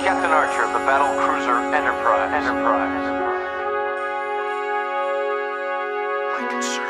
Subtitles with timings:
[0.00, 2.32] Captain Archer of the battle cruiser Enterprise.
[2.32, 3.06] Enterprise.
[6.40, 6.87] My concern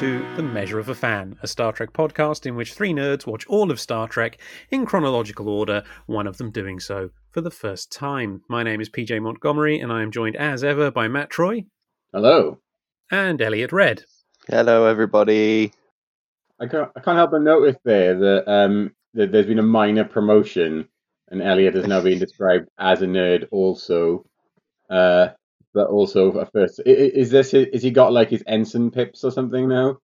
[0.00, 3.46] to The Measure of a Fan, a Star Trek podcast in which three nerds watch
[3.48, 4.38] all of Star Trek
[4.70, 8.40] in chronological order, one of them doing so for the first time.
[8.48, 11.66] My name is PJ Montgomery, and I am joined as ever by Mat Troy
[12.14, 12.60] Hello.
[13.10, 14.04] and Eliot Red.
[14.48, 15.70] Hello, everybody.
[16.58, 20.04] I can't, I can't help but notice there that, um, that there's been a minor
[20.04, 20.88] promotion,
[21.28, 24.24] and Eliot is now being described as a nerd also.
[24.88, 25.28] Uh,
[25.74, 26.80] but also a first.
[26.86, 29.98] i- i- Is this is he got like his ensign pips or something now?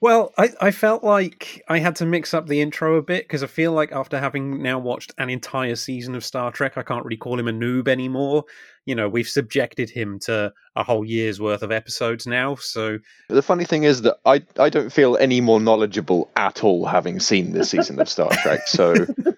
[0.00, 3.42] Well, I, I felt like I had to mix up the intro a bit because
[3.42, 7.04] I feel like after having now watched an entire season of Star Trek, I can't
[7.04, 8.44] really call him a noob anymore.
[8.86, 13.42] You know, we've subjected him to a whole year's worth of episodes now, so The
[13.42, 17.50] funny thing is that I, I don't feel any more knowledgeable at all having seen
[17.50, 18.68] this season of Star Trek.
[18.68, 18.94] So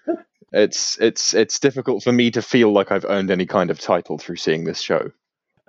[0.51, 4.19] it's it's it's difficult for me to feel like I've earned any kind of title
[4.19, 5.11] through seeing this show.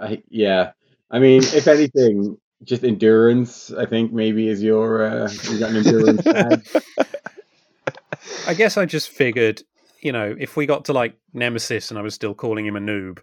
[0.03, 0.73] I, yeah.
[1.11, 3.73] I mean, if anything, just endurance.
[3.73, 6.67] I think maybe is your uh, you got an endurance tag.
[8.47, 9.63] I guess I just figured,
[10.01, 12.81] you know, if we got to like Nemesis and I was still calling him a
[12.81, 13.19] noob,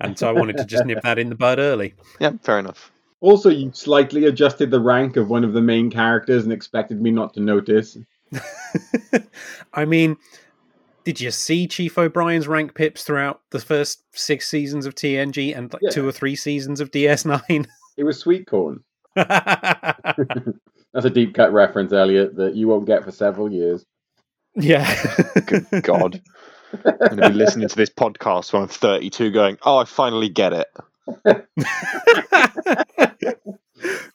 [0.00, 1.94] and so I wanted to just nip that in the bud early.
[2.20, 2.92] Yeah, fair enough.
[3.20, 7.10] Also, you slightly adjusted the rank of one of the main characters and expected me
[7.10, 7.98] not to notice.
[9.74, 10.16] I mean,
[11.04, 15.72] did you see Chief O'Brien's rank pips throughout the first six seasons of TNG and
[15.72, 15.90] like Yeah.
[15.90, 17.66] two or three seasons of DS9?
[17.96, 18.82] It was sweet corn.
[19.14, 19.34] That's
[20.94, 23.84] a deep cut reference, Eliot, that you won't get for several years.
[24.54, 25.02] yeah.
[25.46, 26.22] Good God.
[26.84, 30.28] I'm going to be listening to this podcast when I'm 32 going, oh, I finally
[30.30, 30.68] get it.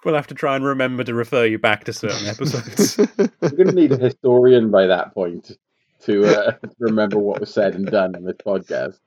[0.05, 2.97] we'll have to try and remember to refer you back to certain episodes.
[3.41, 5.51] We're going to need a historian by that point
[6.05, 8.99] to uh, remember what was said and done in this podcast.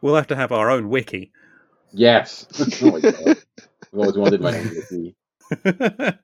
[0.00, 1.32] we'll have to have our own wiki.
[1.92, 2.46] Yes.
[2.82, 2.96] oh.
[2.96, 5.16] I've always wanted my own wiki.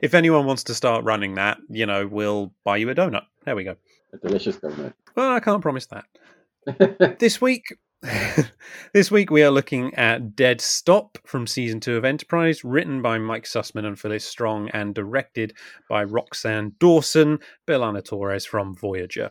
[0.00, 3.24] if anyone wants to start running that, you know, we'll buy you a donut.
[3.44, 3.76] There we go.
[4.12, 4.94] A delicious donut.
[5.14, 7.18] Well, I can't promise that.
[7.18, 7.76] This week,
[8.92, 13.18] this week we are looking at Dead Stop from season two of Enterprise, written by
[13.18, 15.54] Mike Sussman and Phyllis Strong, and directed
[15.88, 19.30] by Roxann Dawson, B'Elanna Torres from Voyager,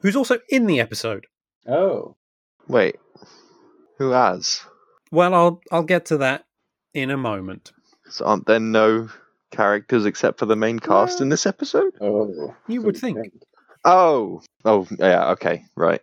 [0.00, 1.26] who's also in the episode.
[1.66, 2.16] oh.
[2.68, 2.96] Wait,
[3.98, 4.60] who has?
[5.10, 6.44] Well, I'll I'll get to that
[6.94, 7.72] in a moment.
[8.10, 9.08] So aren't there no
[9.50, 11.94] characters except for the main cast in this episode?
[12.00, 12.54] Oh.
[12.68, 13.32] You So would we think.
[13.84, 16.02] Oh, oh, yeah, okay, right.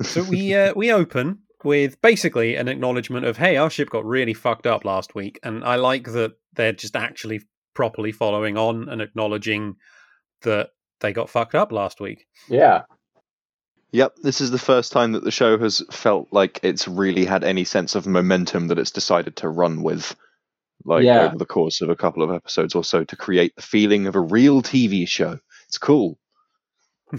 [0.00, 4.32] So we uh, we open with basically an acknowledgement of, "Hey, our ship got really
[4.32, 7.42] fucked up last week," and I like that they're just actually
[7.74, 9.74] properly following on and acknowledging
[10.42, 12.26] that they got fucked up last week.
[12.48, 12.82] Yeah.
[13.92, 17.44] Yep, this is the first time that the show has felt like it's really had
[17.44, 20.14] any sense of momentum that it's decided to run with,
[20.84, 21.26] like Yeah.
[21.26, 24.16] over the course of a couple of episodes or so, to create the feeling of
[24.16, 25.38] a real TV show.
[25.68, 26.18] It's cool.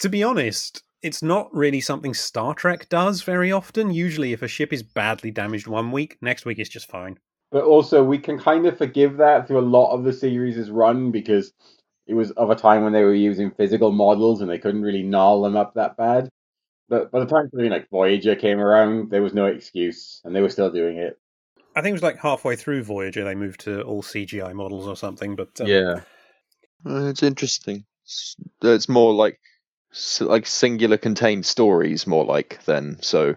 [0.00, 3.92] To be honest, it's not really something Star Trek does very often.
[3.92, 7.18] Usually, if a ship is badly damaged one week, next week is just fine.
[7.50, 11.10] But also, we can kind of forgive that through a lot of the series' run
[11.10, 11.52] because
[12.06, 15.02] it was of a time when they were using physical models and they couldn't really
[15.02, 16.28] gnaw them up that bad.
[16.88, 20.40] But by the time something like Voyager came around, there was no excuse, and they
[20.40, 21.18] were still doing it.
[21.76, 24.96] I think it was like halfway through Voyager they moved to all CGI models or
[24.96, 25.36] something.
[25.36, 26.00] But um, Yeah.
[26.84, 27.84] Uh, It's interesting.
[28.04, 29.38] It's, it's more like
[29.92, 32.98] s- like singular contained stories, more like then.
[33.02, 33.36] So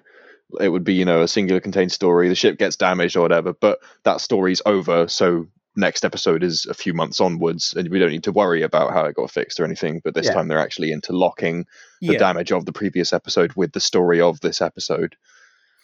[0.60, 2.30] it would be you know a singular contained story.
[2.30, 5.08] The ship gets damaged or whatever, but that story's over.
[5.08, 8.94] So next episode is a few months onwards, and we don't need to worry about
[8.94, 10.02] how it got fixed or anything.
[10.04, 10.34] But this Yeah.
[10.34, 11.66] time they're actually interlocking
[12.02, 12.20] the yeah.
[12.20, 15.16] damage of the previous episode with the story of this episode.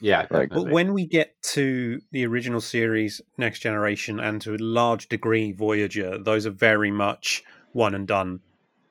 [0.01, 0.27] Yeah.
[0.29, 5.09] Like- But when we get to the original series, Next Generation, and to a large
[5.09, 7.43] degree Voyager, those are very much
[7.73, 8.39] one and done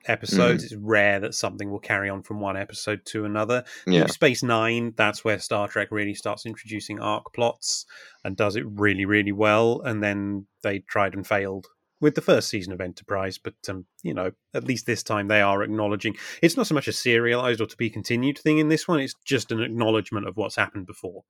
[0.08, 0.64] episodes.
[0.64, 3.64] It's rare that something will carry on from one episode to another.
[3.87, 4.00] Yeah.
[4.00, 7.87] Deep Space Nine, that's where Star Trek really starts introducing arc plots
[8.25, 9.81] and does it really, really well.
[9.82, 11.66] And then they tried and failed
[12.00, 15.40] with the first season of Enterprise, but um, you know, at least this time they
[15.40, 18.87] are acknowledging it's not so much a serialized or to be continued thing in this
[18.87, 19.00] one.
[19.00, 21.25] It's just an acknowledgement of what's happened before.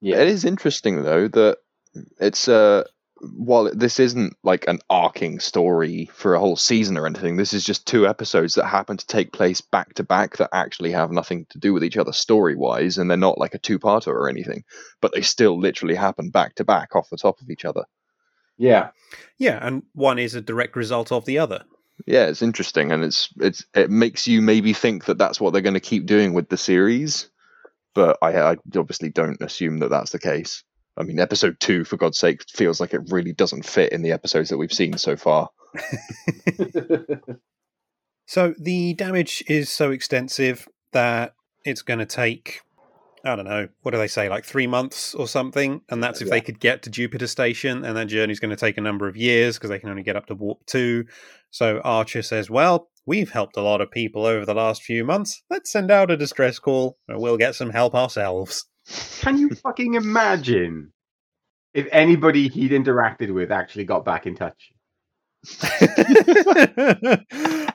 [0.00, 1.58] Yeah, it is interesting though that
[2.20, 2.84] it's uh
[3.20, 7.64] while this isn't like an arcing story for a whole season or anything, this is
[7.64, 11.46] just two episodes that happen to take place back to back that actually have nothing
[11.50, 14.28] to do with each other story wise, and they're not like a two parter or
[14.28, 14.64] anything,
[15.00, 17.84] but they still literally happen back to back off the top of each other.
[18.56, 18.90] Yeah.
[19.38, 21.64] Yeah, and one is a direct result of the other.
[22.06, 25.62] Yeah, it's interesting, and it's it's it makes you maybe think that that's what they're
[25.62, 27.28] going to keep doing with the series,
[27.94, 30.64] but I, I obviously don't assume that that's the case.
[30.96, 34.12] I mean, episode two, for God's sake, feels like it really doesn't fit in the
[34.12, 35.50] episodes that we've seen so far.
[38.30, 41.34] So the damage is so extensive that
[41.64, 42.60] it's going to take,
[43.24, 45.80] I don't know, what do they say, like three months or something?
[45.88, 48.78] And that's if they could get to Jupiter Station, and that journey's going to take
[48.78, 51.06] a number of years because they can only get up to Warp 2.
[51.50, 55.42] So Archer says, Well, we've helped a lot of people over the last few months.
[55.50, 58.64] Let's send out a distress call, and we'll get some help ourselves.
[59.20, 60.92] Can you fucking imagine
[61.74, 64.72] if anybody he'd interacted with actually got back in touch?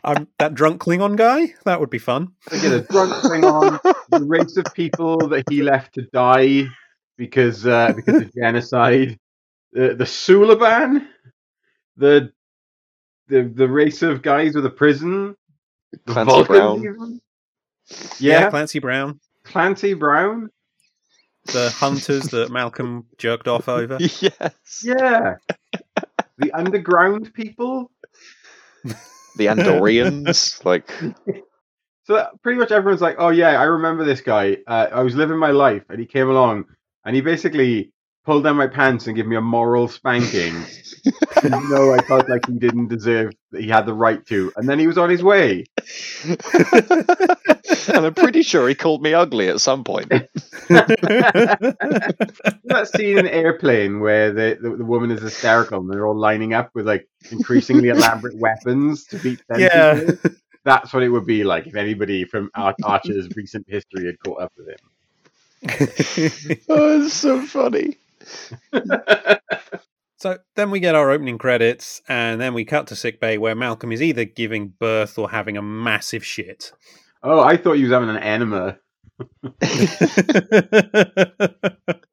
[0.03, 1.53] I'm that drunk Klingon guy.
[1.65, 2.33] That would be fun.
[2.51, 3.79] They get a drunk Klingon,
[4.09, 6.67] the race of people that he left to die
[7.17, 9.17] because uh, because of genocide.
[9.71, 11.07] The the Suliban,
[11.97, 12.31] the
[13.27, 15.35] the the race of guys with a prison.
[16.07, 16.77] Clancy Vulcans Brown.
[16.79, 17.21] even?
[18.19, 20.49] Yeah, Yeah, Clancy Brown, Clancy Brown.
[21.45, 23.97] The hunters that Malcolm jerked off over.
[23.99, 24.83] yes.
[24.83, 25.35] Yeah.
[26.37, 27.91] the underground people.
[29.37, 30.89] The Andorians, like
[32.05, 34.57] So pretty much everyone's like, "Oh yeah, I remember this guy.
[34.67, 36.65] Uh, I was living my life, and he came along,
[37.03, 37.91] and he basically
[38.25, 40.53] pulled down my pants and give me a moral spanking,
[41.43, 44.51] no, I felt like he didn't deserve, that he had the right to.
[44.55, 45.65] And then he was on his way.
[46.27, 50.09] and I'm pretty sure he called me ugly at some point.
[50.69, 50.99] that
[52.95, 56.53] scene in the Airplane where the, the the woman is hysterical and they're all lining
[56.53, 59.59] up with like increasingly elaborate weapons to beat them.
[59.59, 59.99] Yeah.
[59.99, 60.31] people.
[60.63, 64.41] That's what it would be like if anybody from Ar- Archer's recent history had caught
[64.41, 64.77] up with him.
[66.69, 67.97] oh, it's so funny.
[70.17, 73.53] So then we get our opening credits, and then we cut to sick bay where
[73.53, 76.71] Malcolm is either giving birth or having a massive shit.
[77.21, 78.77] Oh, I thought he was having an enema.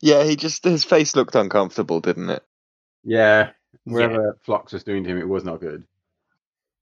[0.00, 2.42] Yeah, he just his face looked uncomfortable, didn't it?
[3.04, 3.50] Yeah,
[3.84, 5.84] whatever Phlox was doing to him, it was not good.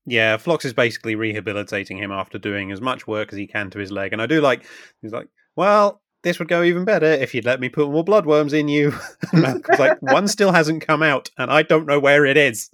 [0.07, 3.79] yeah, Phlox is basically rehabilitating him after doing as much work as he can to
[3.79, 4.13] his leg.
[4.13, 4.65] And I do like,
[5.01, 8.53] he's like, well, this would go even better if you'd let me put more bloodworms
[8.53, 8.95] in you.
[9.33, 12.71] Malcolm's like, one still hasn't come out, and I don't know where it is.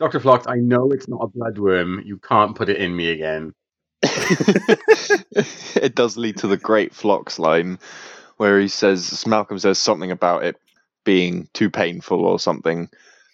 [0.00, 0.20] Dr.
[0.20, 2.04] Phlox, I know it's not a bloodworm.
[2.04, 3.52] You can't put it in me again.
[4.02, 7.78] it does lead to the great Phlox line
[8.36, 10.56] where he says Malcolm says something about it
[11.04, 12.88] being too painful or something.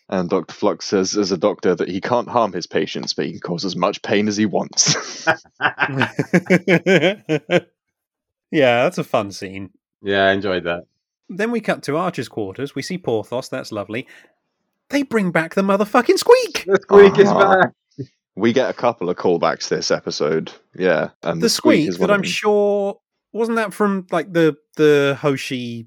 [0.08, 0.52] And Dr.
[0.52, 3.64] Phlox says, as a doctor, that he can't harm his patients, but he can cause
[3.64, 4.96] as much pain as he wants.
[8.50, 9.70] yeah, that's a fun scene.
[10.02, 10.84] Yeah, I enjoyed that.
[11.28, 12.74] Then we cut to Archer's quarters.
[12.74, 13.48] We see Porthos.
[13.48, 14.06] That's lovely.
[14.88, 16.64] They bring back the motherfucking squeak.
[16.66, 17.56] The squeak is Ah.
[17.60, 17.72] back.
[18.34, 20.50] we get a couple of callbacks this episode.
[20.74, 21.10] Yeah.
[21.22, 22.98] And The squeak is one that I'm sure
[23.32, 25.86] wasn't that from like the the Hoshi,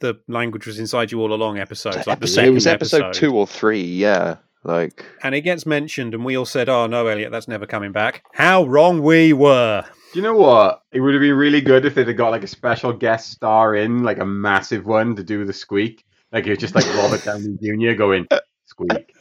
[0.00, 3.34] the language was inside you all along episodes, like the it second was episode, two
[3.34, 4.36] or three, yeah.
[4.64, 7.90] Like and it gets mentioned, and we all said, "Oh no, Eliot, that's never coming
[7.92, 9.84] back." How wrong we were.
[10.12, 10.82] Do you know what?
[10.92, 13.74] It would have been really good if they'd have got like a special guest star
[13.74, 16.04] in, like a massive one to do the squeak.
[16.30, 17.94] Like it was just like Robert Downey Jr.
[17.96, 18.26] going
[18.66, 19.14] squeak.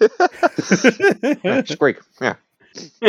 [1.68, 1.98] Squeak.
[2.20, 2.34] Yeah.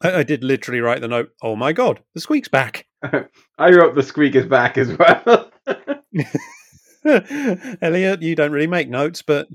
[0.00, 1.30] I, I did literally write the note.
[1.40, 2.86] Oh my god, the squeak's back.
[3.02, 5.52] I wrote the squeak is back as well.
[7.80, 9.46] Eliot, you don't really make notes, but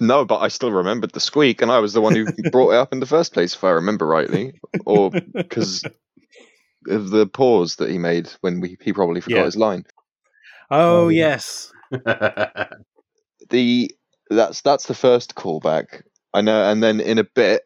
[0.00, 2.76] No, but I still remembered the squeak, and I was the one who brought it
[2.78, 4.54] up in the first place, if I remember rightly,
[4.86, 5.12] or
[5.48, 5.86] because
[6.88, 9.46] of the pause that he made when we, he probably forgot Yeah.
[9.46, 9.84] his line.
[10.70, 11.28] oh yeah.
[11.28, 11.72] yes,
[13.50, 13.90] The
[14.30, 16.02] that's that's the first callback.
[16.34, 17.62] I know, and then in a bit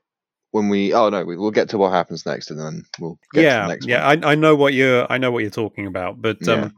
[0.53, 3.43] when we oh no, we, we'll get to what happens next, and then we'll get
[3.43, 4.07] to yeah, the next yeah.
[4.07, 5.07] I, I know what you're.
[5.11, 6.55] I know what you're talking about, but Yeah.
[6.55, 6.75] um,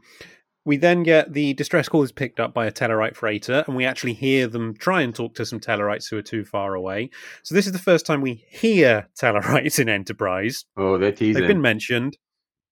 [0.65, 3.85] We then get the distress call is picked up by a Tellarite freighter, and we
[3.85, 7.11] actually hear them try and talk to some Tellarites who are too far away.
[7.43, 10.65] So this is the first time we hear Tellarites in Enterprise.
[10.75, 11.41] Oh, they're teasing.
[11.41, 12.17] They've been mentioned.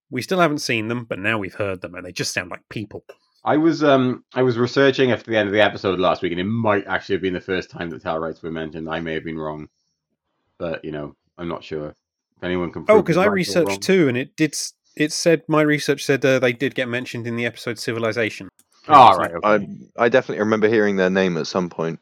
[0.10, 2.62] We still haven't seen them, but now we've heard them, and they just sound like
[2.70, 3.04] people.
[3.46, 6.42] I was um I was researching after the end of the episode last week, and
[6.42, 8.90] it might actually have been the first time that Tellarites were mentioned.
[8.90, 9.68] I may have been wrong,
[10.58, 11.90] but you know I'm not sure.
[12.38, 12.86] If anyone can.
[12.88, 14.56] Oh, because I researched too, and it did.
[14.96, 18.50] S- It said my research said uh, they did get mentioned in the episode Civilization.
[18.88, 19.32] Oh, right.
[19.32, 19.68] Okay.
[19.98, 22.00] I I definitely remember hearing their name at some point.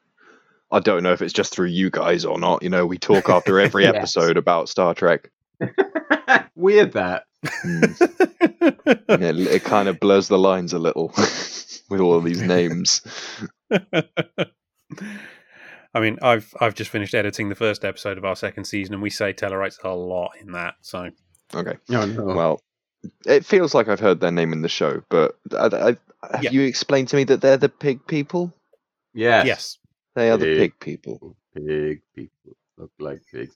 [0.71, 2.63] I don't know if it's just through you guys or not.
[2.63, 3.95] You know, we talk after every Yes.
[3.95, 5.29] episode about Star Trek.
[6.55, 7.25] Weird that.
[7.65, 9.01] Mm.
[9.09, 11.07] Yeah, it, it kind of blurs the lines a little
[11.89, 13.01] with all of these names.
[15.93, 19.03] I mean, I've I've just finished editing the first episode of our second season, and
[19.03, 20.75] we say Tellarites a lot in that.
[20.81, 21.09] So
[21.53, 22.23] Okay, No, no.
[22.25, 22.61] well,
[23.25, 25.97] it feels like I've heard their name in the show, but I, I,
[26.35, 26.51] have Yeah.
[26.51, 28.53] you explained to me that they're the pig people?
[29.13, 29.45] yes.
[29.45, 29.77] yes,
[30.15, 30.57] They are the Pig.
[30.57, 31.35] pig people.
[31.55, 33.55] Pig people look like pigs,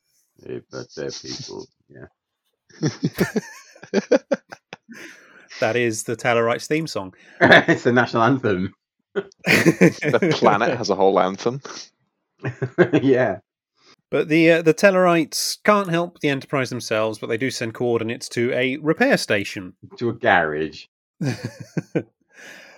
[0.71, 1.67] but they're people.
[1.87, 2.07] Yeah.
[5.59, 7.13] that is the Tellarites theme song.
[7.41, 8.73] it's the national anthem.
[9.13, 11.61] the planet has a whole anthem.
[13.01, 13.39] yeah.
[14.11, 18.29] But the uh, the Tellarites can't help the Enterprise themselves, but they do send coordinates
[18.29, 19.73] to a repair station.
[19.97, 20.85] To a garage.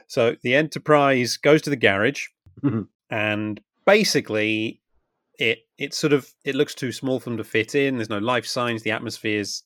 [0.08, 2.28] so the Enterprise goes to the garage,
[2.64, 2.88] Mhm.
[3.10, 4.82] and basically,
[5.38, 7.98] it it sort of it looks too small for them to fit in.
[7.98, 8.84] There's no life signs.
[8.84, 9.64] The atmosphere's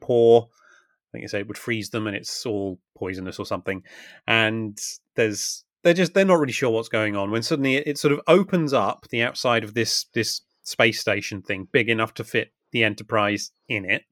[0.00, 0.48] poor.
[0.50, 3.82] I think they say it would freeze them, and it's all poisonous or something.
[4.26, 4.78] And
[5.14, 8.12] there's they're just they're not really sure what's going on when suddenly it, it sort
[8.12, 12.52] of opens up the outside of this this space station thing big enough to fit
[12.70, 14.04] the Enterprise in it,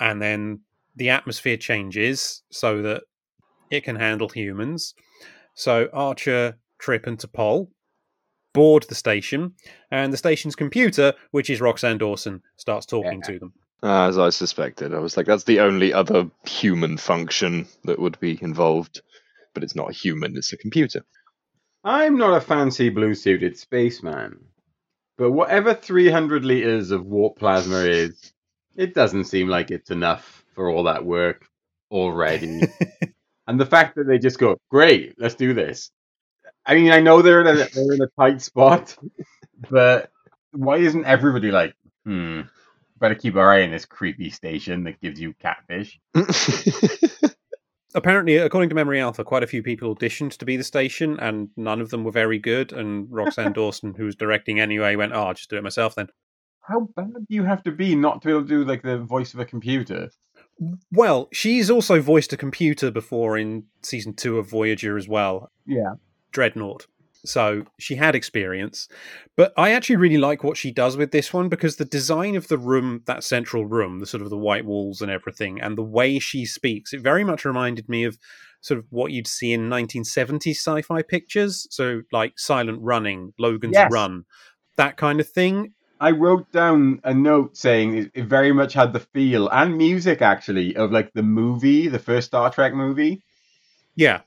[0.00, 0.60] and then
[0.96, 3.02] the atmosphere changes so that
[3.70, 4.94] it can handle humans.
[5.54, 7.68] So Archer, Trip, and T'Pol
[8.52, 9.54] board the station,
[9.90, 13.32] and the station's computer, which is Roxann Dawson, starts talking Yeah.
[13.32, 13.52] to them.
[13.82, 18.18] Ah, as I suspected, I was like, that's the only other human function that would
[18.20, 19.02] be involved.
[19.52, 21.04] But it's not a human; it's a computer.
[21.84, 24.46] I'm not a fancy blue suited spaceman,
[25.16, 28.32] but whatever 300 liters of warp plasma is,
[28.76, 31.46] it doesn't seem like it's enough for all that work
[31.90, 32.62] already.
[33.46, 35.90] and the fact that they just go, great, let's do this.
[36.66, 38.96] I mean, I know they're in a, they're in a tight spot,
[39.70, 40.10] but
[40.52, 42.42] why isn't everybody like, hmm,
[42.98, 46.00] better keep our eye on this creepy station that gives you catfish?
[47.94, 51.48] Apparently, according to Memory Alpha, quite a few people auditioned to be the station, and
[51.56, 52.72] none of them were very good.
[52.72, 56.08] And Roxann Dawson, who was directing anyway, went, "Oh, I'll just do it myself then."
[56.62, 58.98] How bad do you have to be not to be able to do like the
[58.98, 60.10] voice of a computer?
[60.90, 65.50] Well, she's also voiced a computer before in season two of Voyager as well.
[65.66, 65.94] Yeah.
[66.32, 66.86] Dreadnought.
[67.24, 68.88] So she had experience.
[69.36, 72.48] But I actually really like what she does with this one because the design of
[72.48, 75.82] the room, that central room, the sort of the white walls and everything, and the
[75.82, 78.18] way she speaks, it very much reminded me of
[78.60, 81.66] sort of what you'd see in 1970s sci fi pictures.
[81.70, 83.92] So, like Silent Running, Logan's Yes.
[83.92, 84.24] Run,
[84.76, 85.72] that kind of thing.
[86.00, 90.20] I wrote down a note saying it, it very much had the feel and music
[90.20, 93.22] actually of like the movie, the first Star Trek movie.
[93.96, 94.20] Yeah.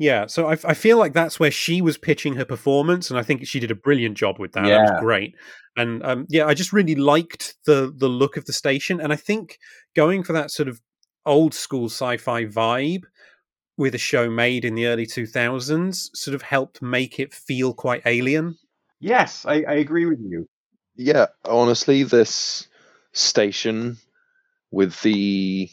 [0.00, 0.26] Yeah.
[0.26, 3.46] So I, I feel like that's where she was pitching her performance, and I think
[3.46, 4.64] she did a brilliant job with that.
[4.64, 5.34] That was great.
[5.76, 9.16] And um, yeah, I just really liked the the look of the station, and I
[9.16, 9.58] think
[9.94, 10.80] going for that sort of
[11.26, 13.02] old school sci-fi vibe
[13.76, 18.00] with a show made in the early 2000s sort of helped make it feel quite
[18.06, 18.56] alien.
[19.00, 20.48] Yes, I, I agree with you.
[20.96, 22.68] yeah, honestly, this
[23.12, 23.98] station
[24.70, 25.70] with the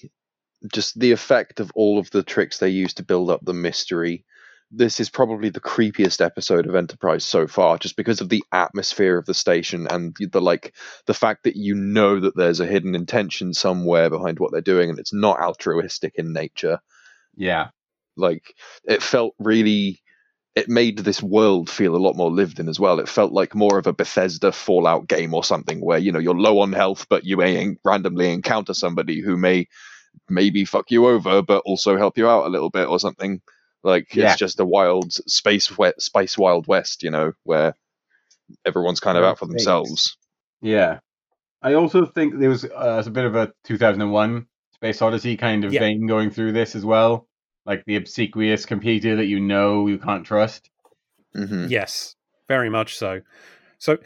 [0.73, 4.25] just the effect of all of the tricks they use to build up the mystery.
[4.71, 9.17] This is probably the creepiest episode of Enterprise so far, just because of the atmosphere
[9.17, 10.73] of the station and the, like
[11.05, 14.89] the fact that you know that there's a hidden intention somewhere behind what they're doing,
[14.89, 16.79] and it's not altruistic in nature.
[17.35, 17.69] Yeah.
[18.15, 20.01] like it felt really
[20.55, 23.55] it made this world feel a lot more lived in as well it felt like
[23.55, 27.05] more of a bethesda fallout game or something where you know you're low on health
[27.09, 29.67] but you may randomly encounter somebody who may
[30.29, 33.41] maybe fuck you over but also help you out a little bit or something
[33.83, 34.31] like Yeah.
[34.31, 37.73] it's just a wild space wet space wild west you know where
[38.65, 40.17] everyone's kind of out for themselves
[40.61, 40.99] Yeah.
[41.61, 44.45] I also think there was uh, a bit of a 2001
[44.75, 45.79] Space Odyssey kind of Yeah.
[45.81, 47.27] vein going through this as well.
[47.65, 50.69] Like the obsequious computer that you know you can't trust.
[51.33, 52.15] hmm Yes,
[52.47, 53.21] very much so.
[53.79, 53.97] So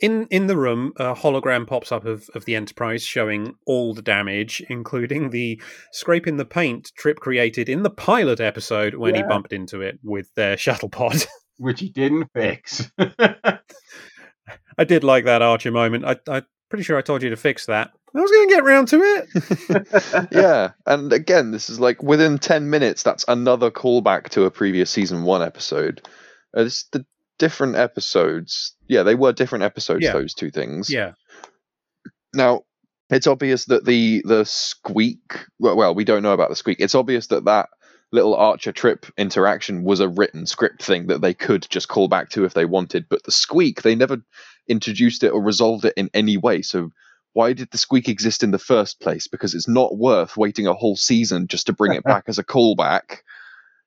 [0.00, 4.02] In in the room, a hologram pops up of, of the Enterprise showing all the
[4.02, 5.60] damage, including the
[5.92, 10.34] scraping the paint Trip created in the pilot episode when he bumped into it with
[10.34, 11.24] their shuttle pod.
[11.58, 12.90] which he didn't fix.
[12.98, 16.04] I did like that Archer moment.
[16.04, 17.92] I, I'm pretty sure I told you to fix that.
[18.16, 20.28] I was going to get round to it.
[20.32, 23.02] yeah, and again, this is like within ten minutes.
[23.02, 26.06] That's another callback to a previous season one episode.
[26.56, 27.04] Uh, it's the
[27.38, 28.76] different episodes.
[28.88, 30.04] Yeah, they were different episodes.
[30.04, 30.12] Yeah.
[30.12, 30.90] Those two things.
[30.90, 31.12] Yeah,
[32.34, 32.62] Now,
[33.10, 35.46] it's obvious that the the squeak.
[35.58, 36.78] Well, well, we don't know about the squeak.
[36.80, 37.68] It's obvious that that
[38.12, 42.30] little Archer trip interaction was a written script thing that they could just call back
[42.30, 43.06] to if they wanted.
[43.08, 44.18] But the squeak, they never
[44.68, 46.62] introduced it or resolved it in any way.
[46.62, 46.90] So.
[47.36, 49.26] Why did the squeak exist in the first place?
[49.26, 52.44] Because it's not worth waiting a whole season just to bring it back as a
[52.44, 53.22] callback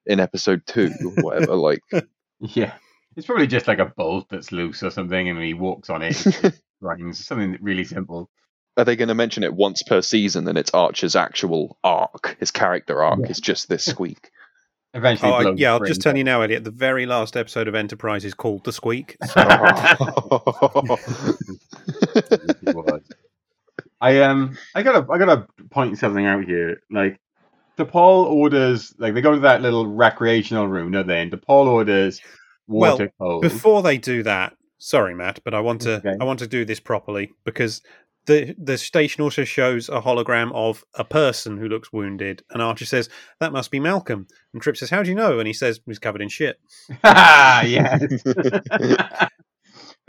[0.06, 1.56] in episode two or whatever.
[1.56, 1.80] Like,
[2.42, 2.74] yeah.
[3.18, 6.26] It's probably just like a bolt that's loose or something, and he walks on it,
[6.44, 7.26] it grinds.
[7.26, 8.30] Something really simple.
[8.78, 10.48] are they going to mention it once per season?
[10.48, 13.30] And it's Archer's actual arc, his character arc Yeah.
[13.32, 14.30] is just this squeak.
[14.94, 15.74] Eventually, oh, I- yeah.
[15.74, 16.64] I'll just tell you now, Eliot.
[16.64, 19.42] The very last episode of Enterprise is called "The Squeak." So
[24.00, 26.82] I um I gotta I gotta point something out here.
[26.92, 27.20] Like
[27.78, 31.22] T'Pol orders like they go to that little recreational room, don't they?
[31.22, 32.22] And T'Pol orders
[32.68, 33.42] Well, cold.
[33.42, 36.16] before they do that, sorry, Mat, but I want to Okay.
[36.20, 37.82] I want to do this properly because
[38.26, 42.86] the the station also shows a hologram of a person who looks wounded, and Archer
[42.86, 43.10] says
[43.40, 45.98] that must be Malcolm, and Trip says, "How do you know?" And he says he's
[46.00, 46.58] covered in shit.
[47.04, 48.04] Ah, yes.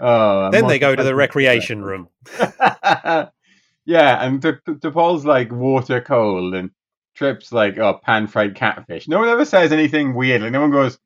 [0.00, 2.09] oh, Then they go to the recreation room.
[2.41, 3.29] yeah,
[4.25, 6.71] and De- T'Pol's like water cold, and
[7.15, 9.09] Trip's like oh pan fried catfish.
[9.09, 10.43] No one ever says anything weird.
[10.43, 10.99] Like no one goes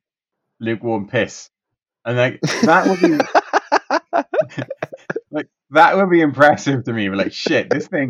[0.63, 1.49] lukewarm piss,
[2.05, 3.17] and like that would be
[5.31, 7.09] like that would be impressive to me.
[7.09, 8.09] But like shit, this thing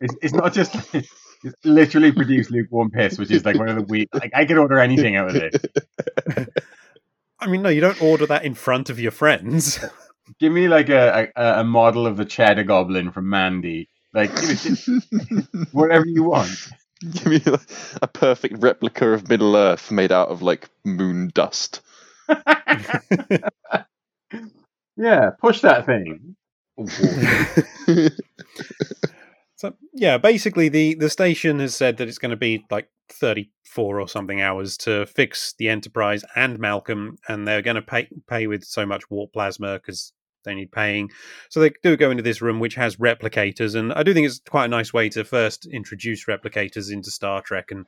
[0.00, 3.82] is it's not just it's literally produced lukewarm piss, which is like one of the
[3.82, 4.08] weird.
[4.12, 6.52] Like I could order anything out of it.
[7.38, 9.78] I mean, no, you don't order that in front of your friends.
[10.40, 13.88] Give me like a, a a model of the cheddar goblin from Mandy.
[14.12, 14.88] Like give it just
[15.72, 16.50] whatever you want.
[17.00, 17.60] Give me a,
[18.02, 21.80] a perfect replica of Middle Earth made out of like moon dust.
[24.98, 26.36] Yeah, push that thing.
[29.58, 34.00] So yeah, basically the the station has said that it's going to be like 34
[34.00, 38.46] or something hours to fix the Enterprise and Malcolm, and they're going to pay pay
[38.48, 40.12] with so much warp plasma because
[40.44, 41.08] they need paying.
[41.48, 44.40] So they do go into this room which has replicators, and I do think it's
[44.46, 47.86] quite a nice way to first introduce replicators into Star Trek and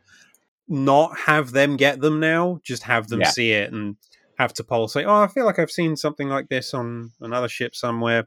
[0.68, 3.28] not have them get them now, just have them Yeah.
[3.28, 3.96] see it and
[4.38, 7.74] have T'Pol say, "Oh, I feel like I've seen something like this on another ship
[7.74, 8.24] somewhere."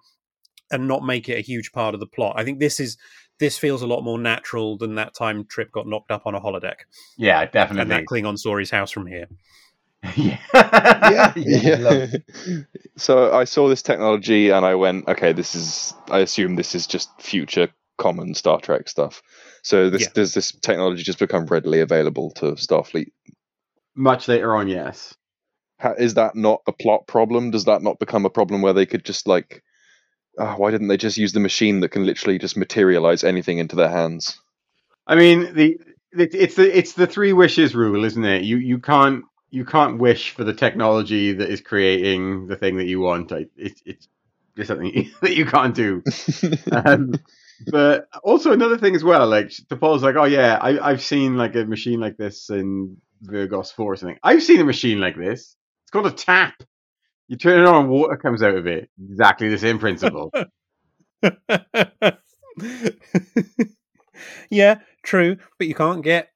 [0.74, 2.36] And not make it a huge part of the plot.
[2.38, 2.98] I think this is
[3.40, 6.40] this feels a lot more natural than that time Trip got knocked up on a
[6.40, 6.76] holodeck,
[7.18, 7.82] Yeah, definitely.
[7.82, 8.22] and definitely.
[8.22, 9.28] that Klingon saw his house from here.
[10.16, 10.38] yeah.
[10.54, 12.08] yeah, yeah.
[12.98, 15.94] so I saw this technology and I went, okay, this is.
[16.10, 19.22] I assume this is just future common Star Trek stuff.
[19.64, 20.08] So this Yeah.
[20.14, 23.12] does this technology just become readily available to Starfleet?
[23.96, 25.14] Much later on, yes.
[25.98, 27.52] Is that not a plot problem?
[27.52, 29.64] Does that not become a problem where they could just like,
[30.40, 33.76] ah, why didn't they just use the machine that can literally just materialize anything into
[33.76, 34.40] their hands?
[35.08, 35.80] I mean, the
[36.14, 38.44] it, it's the it's the three wishes rule, isn't it?
[38.44, 42.88] You you can't you can't wish for the technology that is creating the thing that
[42.88, 43.32] you want.
[43.32, 44.08] I, it, it's
[44.56, 46.04] just something that you can't do.
[46.72, 47.14] Um,
[47.68, 51.56] but also another thing as well, like T'Pol's like, oh yeah, I, I've seen like
[51.56, 54.18] a machine like this in Virgos Four or something.
[54.24, 55.56] I've seen a machine like this.
[55.92, 56.64] It's called a tap.
[57.28, 58.90] You turn it on, and water comes out of it.
[59.12, 60.32] Exactly the same principle.
[64.50, 66.30] yeah, true, but you can't get.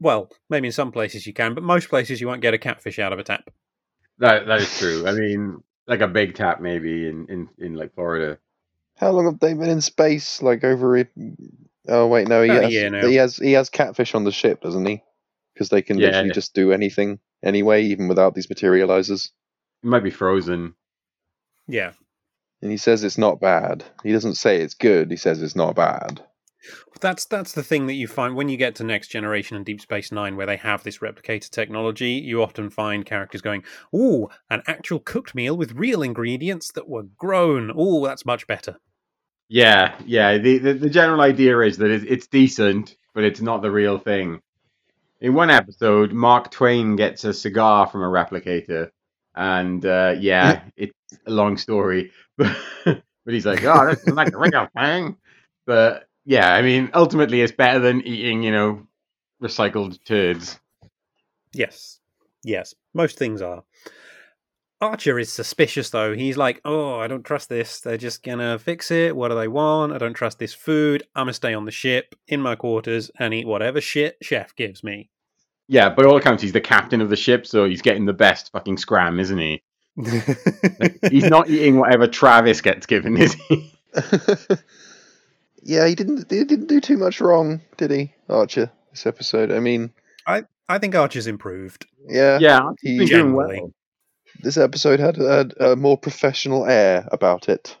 [0.00, 2.98] Well, maybe in some places you can, but most places you won't get a catfish
[2.98, 3.48] out of a tap.
[4.18, 5.06] that that is true.
[5.06, 8.38] I mean, like a big tap maybe in in, in like Florida.
[8.96, 10.42] How long have they been in space?
[10.42, 11.08] Like over it?
[11.88, 13.06] Oh wait, no, he About a has, year now.
[13.06, 15.02] he has he has catfish on the ship, doesn't he?
[15.56, 16.08] Because they can Yeah.
[16.08, 19.30] literally just do anything anyway, even without these materializers.
[19.82, 20.74] It might be frozen.
[21.66, 21.92] Yeah,
[22.60, 23.82] And he says it's not bad.
[24.04, 25.10] He doesn't say it's good.
[25.10, 26.22] He says it's not bad.
[27.00, 29.80] that's that's the thing that you find when you get to Next Generation and Deep
[29.80, 32.12] Space Nine, where they have this replicator technology.
[32.12, 33.62] You often find characters going,
[33.94, 37.70] "Ooh, an actual cooked meal with real ingredients that were grown.
[37.78, 38.76] Ooh, that's much better."
[39.48, 40.38] Yeah, yeah.
[40.38, 43.98] The the, the general idea is that it's, it's decent, but it's not the real
[43.98, 44.40] thing.
[45.20, 48.90] In one episode, Mark Twain gets a cigar from a replicator,
[49.34, 50.92] and uh, yeah, it's
[51.26, 52.12] a long story.
[52.36, 55.16] but he's like, oh, that's like a real thing.
[55.66, 58.86] But yeah, I mean, ultimately, it's better than eating, you know,
[59.42, 60.60] recycled turds.
[61.52, 62.00] Yes.
[62.44, 62.74] Yes.
[62.92, 63.64] Most things are.
[64.80, 66.14] Archer is suspicious though.
[66.14, 67.80] He's like, "Oh, I don't trust this.
[67.80, 69.16] They're just gonna fix it.
[69.16, 69.92] What do they want?
[69.92, 71.02] I don't trust this food.
[71.14, 74.84] I'm gonna stay on the ship in my quarters and eat whatever shit chef gives
[74.84, 75.08] me."
[75.68, 78.52] Yeah, by all accounts, he's the captain of the ship, so he's getting the best
[78.52, 79.62] fucking scram, isn't he?
[81.10, 83.72] He's not eating whatever Travis gets given, is he?
[85.62, 86.30] yeah, he didn't.
[86.30, 88.70] He didn't do too much wrong, did he, Archer?
[88.90, 89.50] This episode.
[89.50, 89.90] I mean,
[90.26, 91.86] I I think Archer's improved.
[92.06, 93.72] yeah, Yeah, he's been doing well.
[94.42, 97.76] This episode had a, a more professional air about it.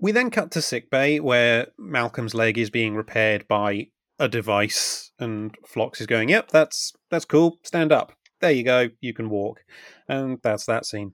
[0.00, 5.56] We then cut to sickbay where Malcolm's leg is being repaired by a device, and
[5.66, 7.58] Phlox is going, "Yep, that's that's cool.
[7.64, 8.12] Stand up.
[8.40, 8.88] There you go.
[9.00, 9.60] You can walk."
[10.08, 11.12] And that's that scene.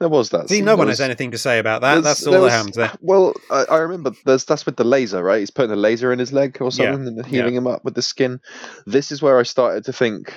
[0.00, 0.48] There was that.
[0.48, 0.64] See, scene.
[0.64, 2.02] no There one was- has anything to say about that.
[2.02, 2.92] That's all that was- happens there.
[3.00, 5.38] Well, I, I remember there's that's with the laser, right?
[5.38, 7.94] He's putting a laser in his leg or Yeah, something and healing him up with
[7.94, 8.40] the skin.
[8.86, 10.34] This is where I started to think,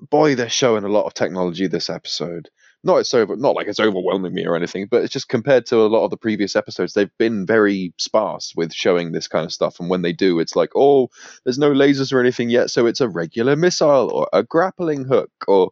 [0.00, 2.48] boy, they're showing a lot of technology this episode.
[2.84, 5.78] Not it's over, not like it's overwhelming me or anything, but it's just compared to
[5.78, 9.52] a lot of the previous episodes, they've been very sparse with showing this kind of
[9.52, 9.80] stuff.
[9.80, 11.08] And when they do, it's like, oh,
[11.44, 15.32] there's no lasers or anything yet, so it's a regular missile or a grappling hook,
[15.48, 15.70] or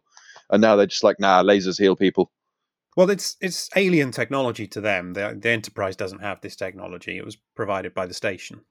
[0.49, 2.31] and now they're just like, nah, lasers heal people.
[2.97, 5.13] Well, it's it's alien technology to them.
[5.13, 7.17] The, the Enterprise doesn't have this technology.
[7.17, 8.61] It was provided by the station.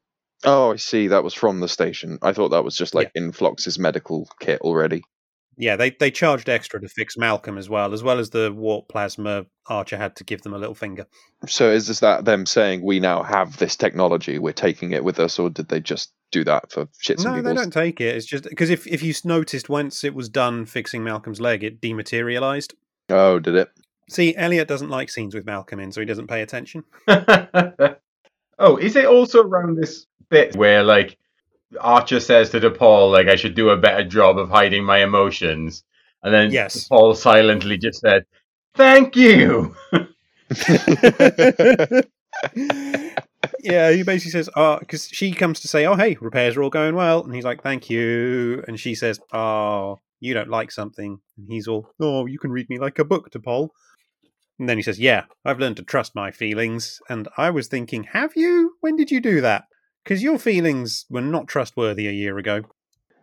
[0.44, 1.08] Oh, I see.
[1.08, 2.18] That was from the station.
[2.20, 5.02] I thought that was just like in Phlox's medical kit already.
[5.56, 8.88] Yeah, they they charged extra to fix Malcolm as well, as well as the warp
[8.88, 9.46] plasma.
[9.66, 11.06] Archer had to give them a little finger.
[11.46, 15.18] So is this that them saying we now have this technology, we're taking it with
[15.18, 18.00] us, or did they just do that for shits and giggles no, they don't take
[18.00, 18.16] it.
[18.16, 21.80] It's just because if if you noticed once it was done fixing Malcolm's leg, it
[21.80, 22.74] dematerialized.
[23.08, 23.68] Oh, did it?
[24.10, 26.84] See, Eliot doesn't like scenes with Malcolm in, so he doesn't pay attention.
[27.08, 31.16] oh, is it also around this bit where like
[31.80, 35.84] Archer says to T'Pol, like I should do a better job of hiding my emotions,
[36.22, 36.88] and then Yes.
[36.88, 38.24] T'Pol silently just said,
[38.74, 39.74] "Thank you."
[43.60, 46.70] yeah, he basically says, "Oh," because she comes to say, "Oh, hey, repairs are all
[46.70, 51.20] going well," and he's like, "Thank you," and she says, "Oh, you don't like something,"
[51.37, 53.70] and he's all, "Oh, you can read me like a book, T'Pol."
[54.58, 58.04] And then he says, "Yeah, I've learned to trust my feelings," and I was thinking,
[58.04, 58.76] "Have you?
[58.80, 59.64] When did you do that?"
[60.04, 62.64] Because your feelings were not trustworthy a year ago.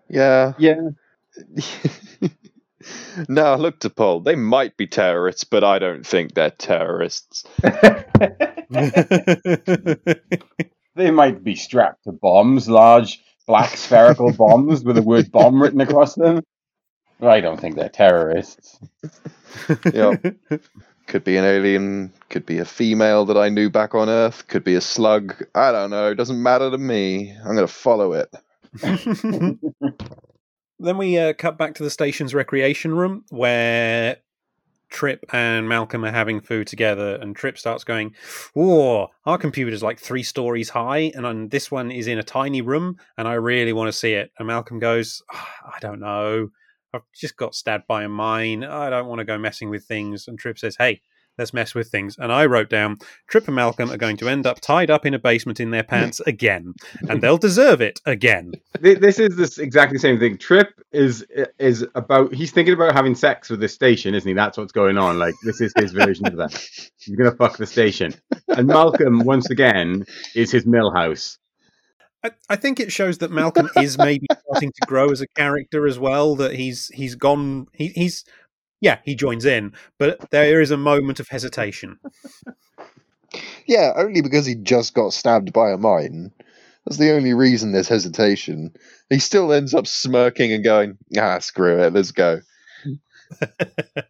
[0.10, 0.54] Yeah.
[0.58, 0.90] Yeah.
[3.30, 4.24] now look T'Pol.
[4.26, 7.44] They might be terrorists, but I don't think they're terrorists.
[10.96, 15.82] they might be strapped to bombs, large black spherical bombs with the word bomb written
[15.82, 16.42] across them.
[17.20, 18.80] But I don't think they're terrorists.
[19.94, 20.16] Yeah.
[21.08, 24.64] Could be an alien, could be a female that I knew back on Earth, could
[24.64, 25.44] be a slug.
[25.56, 26.12] I don't know.
[26.12, 27.36] It doesn't matter to me.
[27.40, 28.34] I'm going to follow it.
[30.80, 34.18] then we uh, cut back to the station's recreation room where
[34.92, 38.14] Trip and Malcolm are having food together, and Trip starts going,
[38.54, 42.62] "Whoa, our computer's like three stories high, and um, this one is in a tiny
[42.62, 46.50] room, and I really want to see it." And Malcolm goes, "Ah, "I don't know.
[46.94, 48.64] I've just got stabbed by a mine.
[48.64, 51.02] I don't want to go messing with things." And Trip says, "Hey."
[51.38, 52.18] Let's mess with things.
[52.20, 55.14] And I wrote down Trip and Malcolm are going to end up tied up in
[55.14, 56.74] a basement in their pants again,
[57.08, 58.52] and they'll deserve it again.
[58.82, 60.38] This is this exactly the same thing.
[60.38, 61.26] Trip is
[61.58, 64.34] is about he's thinking about having sex with the station, isn't he?
[64.34, 65.20] That's what's going on.
[65.20, 66.52] Like this is his version of that.
[66.98, 68.14] He's gonna fuck the station.
[68.50, 71.38] And Malcolm, once again, is his Milhouse.
[72.24, 75.88] I, I think it shows that Malcolm is maybe starting to grow as a character
[75.88, 76.36] as well.
[76.36, 77.68] That he's he's gone.
[77.74, 78.24] He, he's
[78.80, 82.00] yeah, he joins in, but there is a moment of hesitation.
[83.66, 86.34] Yeah, only because he just got stabbed by a mine.
[86.86, 88.74] That's the only reason there's hesitation.
[89.10, 92.42] He still ends up smirking and going, ah, screw it, let's go.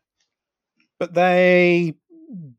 [1.01, 1.95] But they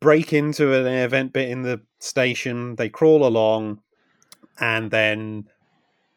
[0.00, 2.74] break into an event bit in the station.
[2.74, 3.78] They crawl along,
[4.60, 5.48] and then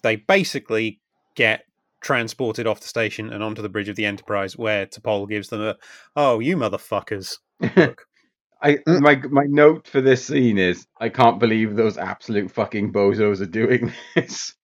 [0.04, 1.00] they basically
[1.36, 1.66] get
[2.02, 5.62] transported off the station and onto the bridge of the Enterprise, where T'Pol gives them
[5.62, 5.76] a
[6.16, 7.38] "Oh, you motherfuckers!"
[7.76, 8.06] look.
[8.62, 9.02] I mm.
[9.02, 13.46] my my note for this scene is I can't believe those absolute fucking bozos are
[13.46, 14.56] doing this.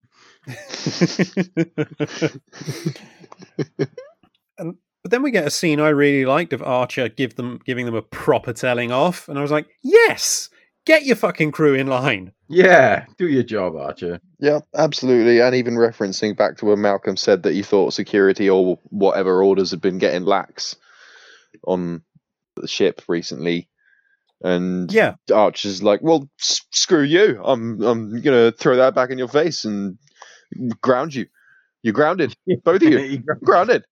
[4.57, 7.85] and but then we get a scene I really liked of Archer give them giving
[7.85, 10.49] them a proper telling off, and I was like, "Yes,
[10.85, 14.19] get your fucking crew in line." Yeah, do your job, Archer.
[14.39, 15.39] Yeah, absolutely.
[15.41, 19.71] And even referencing back to when Malcolm said that he thought security or whatever orders
[19.71, 20.75] had been getting lax
[21.65, 22.01] on
[22.57, 23.69] the ship recently.
[24.43, 25.15] And Yeah.
[25.33, 27.41] Archer's like, "Well, s- screw you!
[27.43, 29.97] I'm I'm gonna throw that back in your face and
[30.81, 31.27] ground you.
[31.83, 33.85] You're grounded, both of you, he, gr- grounded."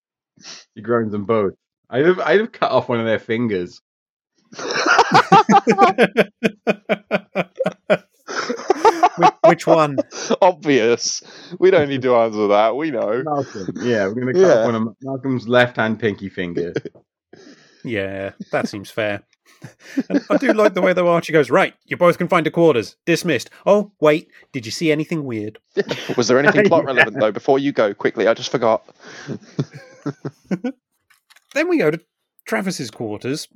[0.75, 1.53] he grounds them both.
[1.89, 3.81] I'd have, I'd have cut off one of their fingers.
[9.17, 9.97] which, which one?
[10.41, 11.21] Obvious.
[11.59, 12.75] We don't need to answer that.
[12.75, 13.23] We know.
[13.23, 13.67] Malcolm.
[13.81, 14.53] Yeah, we're gonna cut Yeah.
[14.59, 16.73] off one of Malcolm's left hand pinky finger.
[17.85, 19.23] Yeah, that seems fair.
[20.09, 22.51] And I do like the way though Archie goes, right, you both can find the
[22.51, 22.97] quarters.
[23.05, 23.49] Dismissed.
[23.65, 25.59] Oh, wait, did you see anything weird?
[26.17, 26.87] Was there anything plot Yeah.
[26.91, 27.31] relevant though?
[27.31, 28.83] Before you go, quickly, I just forgot.
[31.53, 32.01] Then we go to
[32.45, 33.47] Travis's quarters,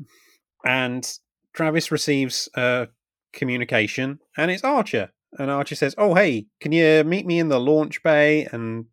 [0.63, 1.05] and
[1.53, 2.87] Travis receives a
[3.31, 5.11] communication, and it's Archer.
[5.37, 8.85] And Archer says, "Oh, hey, can you meet me in the launch bay?" And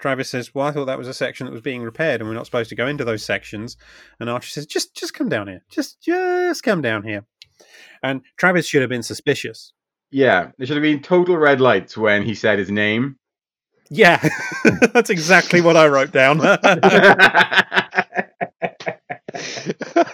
[0.00, 2.36] Travis says, "Well, I thought that was a section that was being repaired, and we're
[2.36, 3.76] not supposed to go into those sections."
[4.20, 5.62] And Archer says, "Just, just come down here.
[5.70, 7.24] Just, just come down here."
[8.02, 9.72] And Travis should have been suspicious.
[10.10, 13.16] Yeah, there should have been total red lights when he said his name.
[13.90, 14.26] Yeah,
[14.92, 16.40] that's exactly what I wrote down.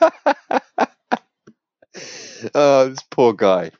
[2.55, 3.71] oh, this poor guy.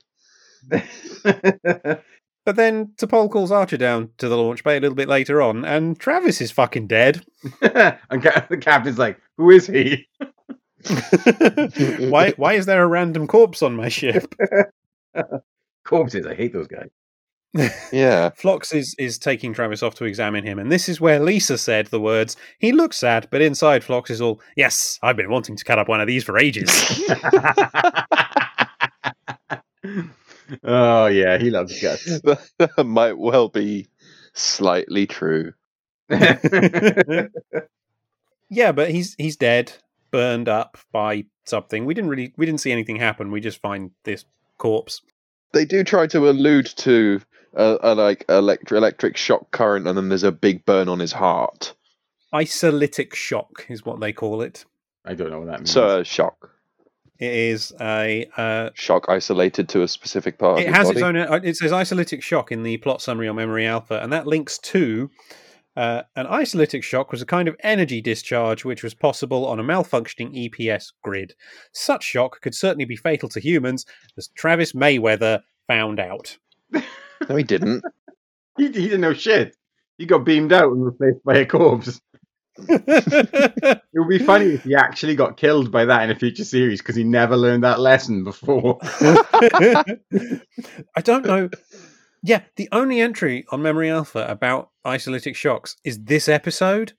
[2.45, 5.65] But then T'Pol calls Archer down to the launch bay a little bit later on,
[5.65, 7.25] and Travis is fucking dead.
[7.63, 10.09] and ca- the captain's like, "Who is he?"
[12.11, 12.33] why?
[12.33, 14.35] Why is there a random corpse on my ship?
[15.85, 16.27] Corpses.
[16.27, 16.91] I hate those guys.
[17.93, 18.31] Yeah.
[18.31, 21.87] Phlox is is taking Travis off to examine him, and this is where Lisa said
[21.89, 25.65] the words, "He looks sad, but inside Phlox is all, yes, I've been wanting to
[25.65, 26.69] cut up one of these for ages."
[30.65, 32.21] Oh yeah, he loves guts.
[32.59, 33.89] that might well be
[34.35, 35.53] slightly true.
[38.49, 39.73] yeah, but he's he's dead,
[40.11, 41.85] burned up by something.
[41.85, 43.31] We didn't really we didn't see anything happen.
[43.31, 44.25] We just find this
[44.59, 45.03] corpse.
[45.53, 47.21] They do try to allude to
[47.55, 51.13] a, a like elect- electric shock current, and then there's a big burn on his
[51.13, 51.75] heart.
[52.33, 54.65] Isolytic shock is what they call it.
[55.05, 55.73] I don't know what that means.
[55.73, 56.51] So uh, shock,
[57.19, 60.61] It is a uh, shock isolated to a specific part.
[60.61, 61.17] it of has his its own.
[61.17, 64.59] uh, It says isolytic shock in the plot summary on Memory Alpha, and that links
[64.59, 65.11] to
[65.77, 69.63] uh, an isolytic shock was a kind of energy discharge which was possible on a
[69.65, 71.35] malfunctioning EPS grid.
[71.73, 73.87] Such shock could certainly be fatal to humans,
[74.19, 76.37] as Travis Mayweather found out.
[76.73, 77.83] No, he didn't.
[78.59, 79.57] he, he didn't know shit.
[79.99, 82.01] He got beamed out and replaced by a corpse.
[82.59, 86.81] It would be funny if he actually got killed by that in a future series
[86.81, 88.79] because he never learned that lesson before.
[88.83, 89.97] I
[91.03, 91.51] don't know.
[92.23, 96.93] Yeah, the only entry on Memory Alpha about isolytic shocks is this episode.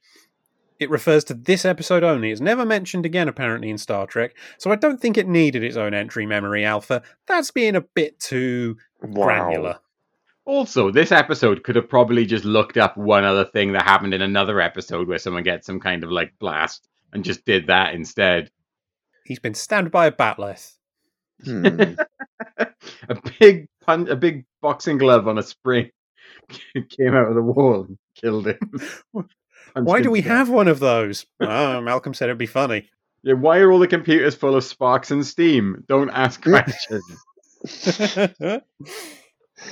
[0.79, 2.31] It refers to this episode only.
[2.31, 4.35] It's never mentioned again, apparently, in Star Trek.
[4.57, 7.03] So I don't think it needed its own entry, Memory Alpha.
[7.27, 9.25] That's being a bit too Wow.
[9.25, 9.79] granular.
[10.45, 14.21] Also, this episode could have probably just looked up one other thing that happened in
[14.21, 18.51] another episode where someone gets some kind of like blast and just did that instead.
[19.25, 20.73] He's been stabbed by a bat'leth.
[21.45, 21.65] Hmm.
[22.57, 25.89] a big pun- a big boxing glove on a spring
[26.89, 28.59] came out of the wall and killed him.
[29.75, 30.29] Why do we death.
[30.29, 31.25] have one of those?
[31.39, 32.89] Oh, Malcolm said it'd be funny.
[33.23, 35.85] Yeah, why are all the computers full of sparks and steam?
[35.87, 37.03] Don't ask questions.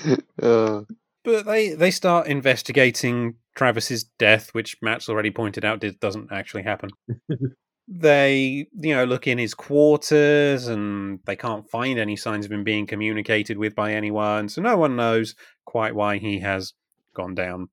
[0.41, 0.81] Uh,
[1.23, 6.63] But they they start investigating Travis's death, which Mat's already pointed out did, doesn't actually
[6.63, 6.89] happen.
[7.87, 12.63] they you know look in his quarters and they can't find any signs of him
[12.63, 15.35] being communicated with by anyone, so no one knows
[15.65, 16.73] quite why he has
[17.13, 17.69] gone down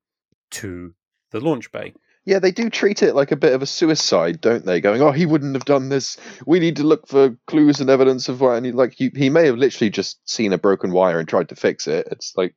[0.51, 0.95] to
[1.31, 1.95] the launch bay.
[2.29, 4.83] Yeah, they do treat it like a bit of a suicide, don't they?
[4.83, 6.19] Going, oh, he wouldn't have done this.
[6.45, 8.59] We need to look for clues and evidence of why.
[8.59, 11.49] And he, like, he, he may have literally just seen a broken wire and tried
[11.49, 12.07] to fix it.
[12.11, 12.55] It's like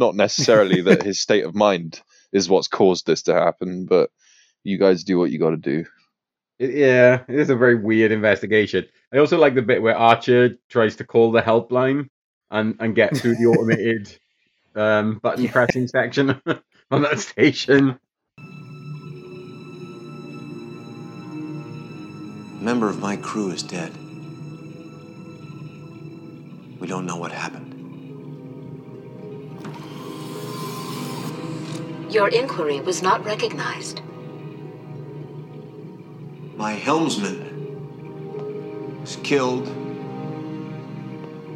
[0.00, 4.10] not necessarily that his state of mind is what's caused this to happen, but
[4.64, 5.84] you guys do what you got to do.
[6.58, 8.86] It- yeah, it is a very weird investigation.
[9.12, 12.08] I also like the bit where Archer tries to call the helpline
[12.50, 14.10] and, and get through the automated
[14.74, 16.40] um, button pressing section
[16.90, 18.00] on that station.
[22.64, 23.94] Member of my crew is dead.
[26.80, 27.72] We don't know what happened.
[32.10, 34.00] Your inquiry was not recognized.
[36.56, 37.42] My helmsman
[39.02, 39.68] was killed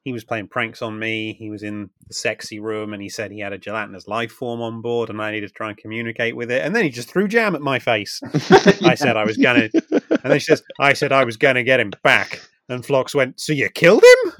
[0.04, 1.34] He was playing pranks on me.
[1.34, 4.62] He was in the sexy room and he said he had a gelatinous life form
[4.62, 6.64] on board and I needed to try and communicate with it.
[6.64, 8.22] And then he just threw jam at my face.
[8.82, 11.80] I said I was gonna and then she says, I said I was gonna get
[11.80, 12.42] him back.
[12.70, 14.34] And Phlox went, So you killed him?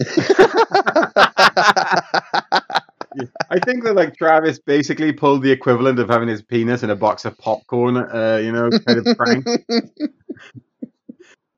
[3.50, 6.96] I think that like Travis basically pulled the equivalent of having his penis in a
[6.96, 9.46] box of popcorn, uh, you know, kind of prank.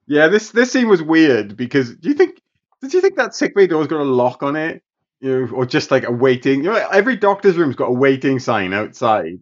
[0.07, 2.41] yeah, this this scene was weird because do you think
[2.81, 4.81] did you think that sickbay door was got a lock on it?
[5.19, 8.39] You know, or just like a waiting you know every doctor's room's got a waiting
[8.39, 9.39] sign outside.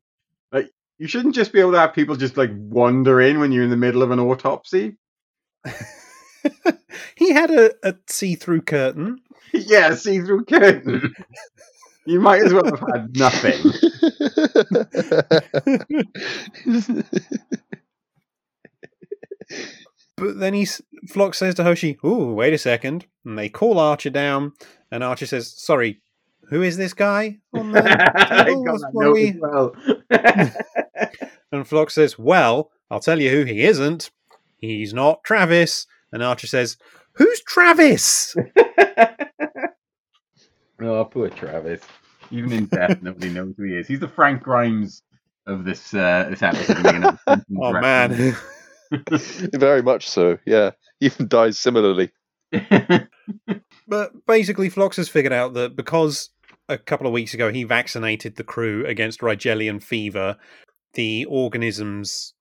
[0.51, 3.63] Like you shouldn't just be able to have people just like wander in when you're
[3.63, 4.97] in the middle of an autopsy.
[7.15, 9.19] he had a, a see through curtain.
[9.53, 11.13] yeah, see through curtain.
[12.05, 13.71] You might as well have had nothing.
[20.19, 23.05] But then he's Phlox says to Hoshi, "Ooh, wait a second.
[23.25, 24.53] And they call Archer down,
[24.91, 26.01] and Archer says, "Sorry,
[26.49, 29.75] who is this guy on the I got that note as well.
[31.51, 34.11] And Phlox says, "Well, I'll tell you who he isn't.
[34.57, 36.77] He's not Travis." And Archer says,
[37.13, 38.35] "Who's Travis?"
[40.81, 41.81] oh, poor Travis.
[42.31, 43.87] Even in death, nobody knows who he is.
[43.87, 45.01] He's the Frank Grimes
[45.47, 46.83] of this uh, this episode.
[46.83, 48.35] making a Simpsons oh man.
[49.53, 50.37] Very much so.
[50.45, 52.11] Yeah, even dies similarly.
[53.89, 56.29] But basically, Phlox has figured out that because
[56.69, 60.37] a couple of weeks ago he vaccinated the crew against Rigelian fever,
[60.93, 62.35] the organisms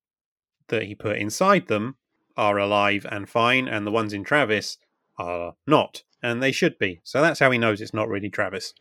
[0.69, 1.97] that he put inside them
[2.37, 4.77] are alive and fine, and the ones in Travis
[5.17, 6.03] are not.
[6.23, 7.01] And they should be.
[7.03, 8.75] So that's how he knows it's not really Travis.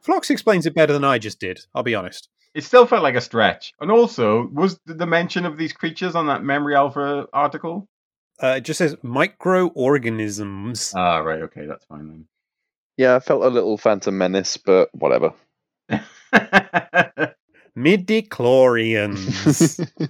[0.00, 2.30] Phlox explains it better than I just did, I'll be honest.
[2.54, 3.74] It still felt like a stretch.
[3.80, 7.88] And also, was the the mention of these creatures on that Memory Alpha article?
[8.42, 10.92] Uh, it just says microorganisms.
[10.94, 11.42] Ah, right.
[11.42, 12.26] Okay, that's fine then.
[12.96, 15.32] Yeah, I felt a little Phantom Menace, but whatever.
[15.88, 16.04] then.
[17.74, 19.80] Midi-chlorians.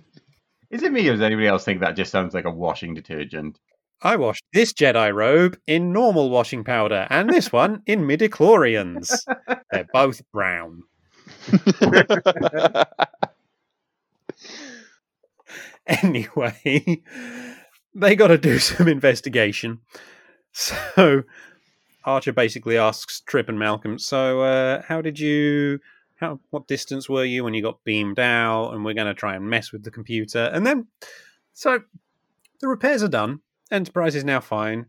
[0.70, 3.58] Is it me or does anybody else think that just sounds like a washing detergent?
[4.02, 9.16] I washed this Jedi robe in normal washing powder, and this one in midichlorians.
[9.70, 10.82] They're both brown.
[15.86, 17.02] Anyway,
[17.94, 19.80] they got to do some investigation.
[20.52, 21.24] So
[22.04, 25.80] Archer basically asks Trip and Malcolm, "So, uh, how did you?
[26.16, 28.70] How what distance were you when you got beamed out?
[28.70, 30.86] And we're going to try and mess with the computer, and then
[31.52, 31.80] so
[32.60, 33.40] the repairs are done.
[33.70, 34.86] Enterprise is now fine,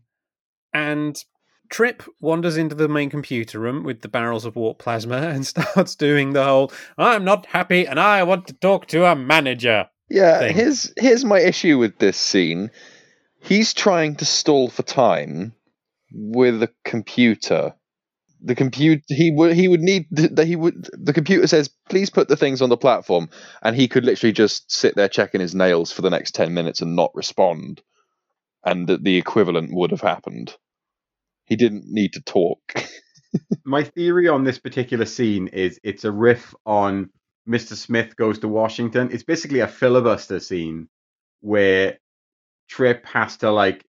[0.72, 1.22] and
[1.68, 5.94] Trip wanders into the main computer room with the barrels of warp plasma and starts
[5.94, 10.40] doing the whole "I'm not happy and I want to talk to a manager." Yeah,
[10.40, 10.54] thing.
[10.54, 12.70] here's here's my issue with this scene.
[13.40, 15.54] He's trying to stall for time
[16.12, 17.74] with a computer.
[18.40, 22.28] The computer he would he would need that he would the computer says please put
[22.28, 23.28] the things on the platform
[23.62, 26.82] and he could literally just sit there checking his nails for the next 10 minutes
[26.82, 27.82] and not respond
[28.64, 30.54] and that the equivalent would have happened.
[31.46, 32.60] He didn't need to talk.
[33.64, 37.10] My theory on this particular scene is it's a riff on
[37.48, 37.74] Mr.
[37.74, 39.10] Smith Goes to Washington.
[39.12, 40.88] It's basically a filibuster scene
[41.40, 41.98] where
[42.68, 43.84] Trip has to like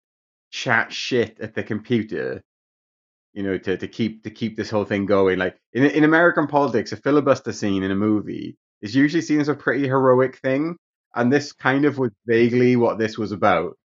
[0.52, 2.44] chat shit at the computer,
[3.34, 5.40] you know, to, to keep to keep this whole thing going.
[5.40, 9.50] Like in in American politics, a filibuster scene in a movie is usually seen as
[9.50, 10.78] a pretty heroic thing,
[11.16, 13.78] and this kind of was vaguely what this was about.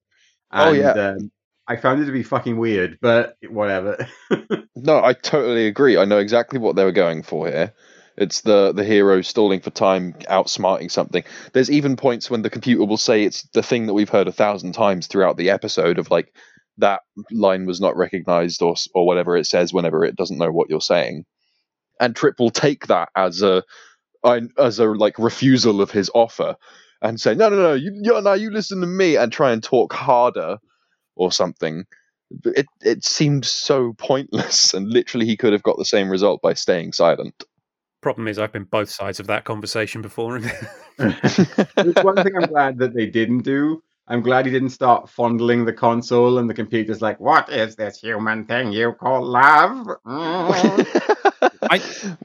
[0.52, 0.90] Oh, yeah.
[0.90, 1.30] um,
[1.70, 4.06] I found it to be fucking weird, but whatever.
[4.82, 5.98] No, I totally agree.
[5.98, 7.74] I know exactly what they were going for here.
[8.16, 11.22] It's the the hero stalling for time, outsmarting something.
[11.52, 14.32] There's even points when the computer will say it's the thing that we've heard a
[14.32, 16.32] thousand times throughout the episode of like
[16.78, 20.70] that line was not recognized or or whatever it says whenever it doesn't know what
[20.70, 21.26] you're saying.
[22.00, 23.62] And Trip will take that as a
[24.56, 26.56] as a like refusal of his offer
[27.02, 29.62] and say no no no you you no you listen to me and try and
[29.62, 30.58] talk harder
[31.16, 31.84] or something
[32.44, 36.54] it it seemed so pointless and literally he could have got the same result by
[36.54, 37.44] staying silent
[38.00, 40.38] Problem is, I've been both sides of that conversation before.
[40.96, 43.82] There's one thing I'm glad that they didn't do.
[44.08, 48.00] I'm glad he didn't start fondling the console and the computer's like, "What is this
[48.00, 51.52] human thing you call love?" Mm.
[51.70, 52.16] I,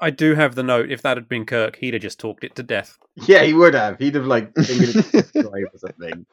[0.00, 0.90] I do have the note.
[0.90, 2.98] If that had been Kirk, he'd have just talked it to death.
[3.14, 3.98] yeah, he would have.
[3.98, 6.26] He'd have like fingered it to drive or something.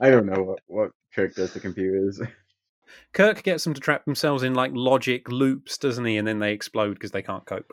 [0.00, 2.20] I don't know what what Kirk does to computers.
[3.12, 6.18] Kirk gets them to trap themselves in like logic loops, doesn't he?
[6.18, 7.72] And then they explode because they can't cope.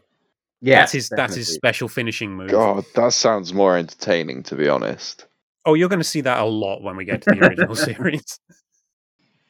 [0.61, 2.49] Yeah, that's his that's his special finishing move.
[2.49, 5.25] god that sounds more entertaining to be honest
[5.65, 8.39] Oh, you're going to see that a lot when we get to the original series.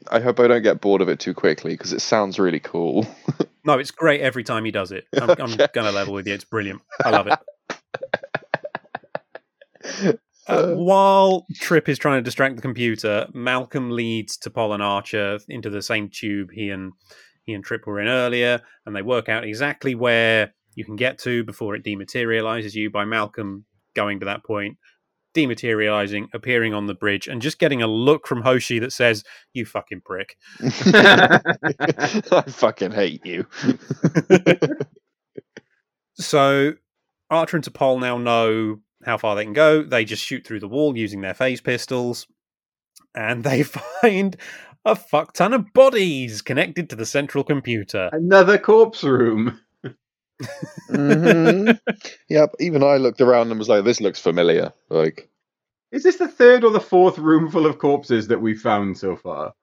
[0.09, 3.05] i hope i don't get bored of it too quickly because it sounds really cool
[3.65, 5.05] No, it's great every time he does it.
[5.15, 5.67] I'm, I'm Okay.
[5.73, 6.33] going to level with you.
[6.33, 6.81] It's brilliant.
[7.05, 7.39] I love it.
[10.47, 15.69] Uh, while Trip is trying to distract the computer, Malcolm leads T'Pol and Archer into
[15.69, 16.91] the same tube he and
[17.43, 21.17] he and Trip were in earlier, and they work out exactly where you can get
[21.19, 23.65] to before it dematerializes you by Malcolm
[23.95, 24.77] going to that point,
[25.35, 29.23] dematerializing, appearing on the bridge, and just getting a look from Hoshi that says,
[29.53, 33.45] "You fucking prick." i fucking hate you
[36.15, 36.73] So
[37.29, 39.83] Archer and T'Pol now know how far they can go.
[39.83, 42.27] They just shoot through the wall using their phase pistols,
[43.15, 43.63] and they
[44.01, 44.35] find
[44.85, 48.09] a fuck ton of bodies connected to the central computer.
[48.11, 49.59] Another corpse room.
[50.89, 51.71] hmm
[52.29, 52.55] Yep.
[52.59, 55.29] Even I looked around and was like, "This looks familiar." Like,
[55.91, 59.15] Is this the third or the fourth room full of corpses that we've found so
[59.15, 59.53] far?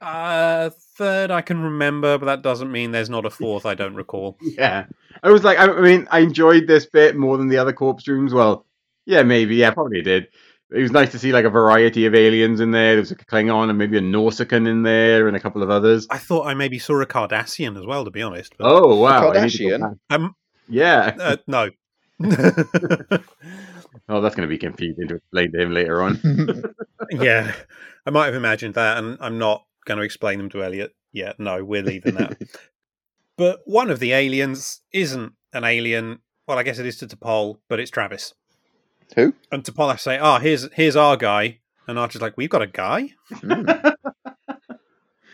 [0.00, 3.64] Uh, third, I can remember, but that doesn't mean there's not a fourth.
[3.66, 4.36] I don't recall.
[4.42, 4.86] Yeah,
[5.22, 8.06] I was like, I, I mean, I enjoyed this bit more than the other corpse
[8.06, 8.32] rooms.
[8.34, 8.66] Well,
[9.06, 10.28] yeah, maybe, yeah, probably did.
[10.70, 12.92] It was nice to see like a variety of aliens in there.
[12.94, 15.70] There was like a Klingon and maybe a Nausicaan in there and a couple of
[15.70, 16.06] others.
[16.10, 18.54] I thought I maybe saw a Cardassian as well, to be honest.
[18.58, 19.98] But, Oh wow, I need to go Kardashian?
[20.10, 20.34] um,
[20.68, 21.16] Yeah.
[21.18, 21.70] uh, no.
[24.08, 26.20] Oh, that's going to be confusing to explain to him later on.
[27.10, 27.52] yeah,
[28.06, 31.40] I might have imagined that, and I'm not going to explain them to Eliot yet.
[31.40, 32.36] No, we're leaving that.
[33.38, 36.18] but one of the aliens isn't an alien.
[36.46, 38.34] Well, I guess it is to T'Pol, but it's Travis.
[39.14, 39.34] Who?
[39.50, 42.62] And T'Pol has to say, "Ah, here's here's our guy," and Archer's like, "We've got
[42.62, 43.94] a guy." Mm.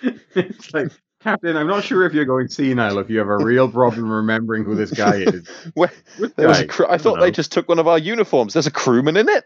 [0.34, 0.92] it's like,
[1.22, 4.64] Captain, I'm not sure if you're going senile, if you have a real problem remembering
[4.64, 5.48] who this guy is.
[5.74, 7.98] Where, Which there was a cr- I thought don't they just took one of our
[7.98, 8.54] uniforms.
[8.54, 9.44] There's a crewman in it.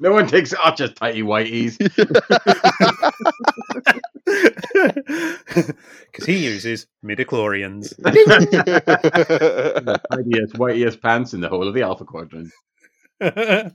[0.00, 1.78] No one takes Archer's tighty whiteys.
[4.24, 7.94] Because he uses midichlorians.
[7.96, 12.50] the tidiest, whiteiest pants in the whole of the Alpha Quadrant.
[13.20, 13.72] Do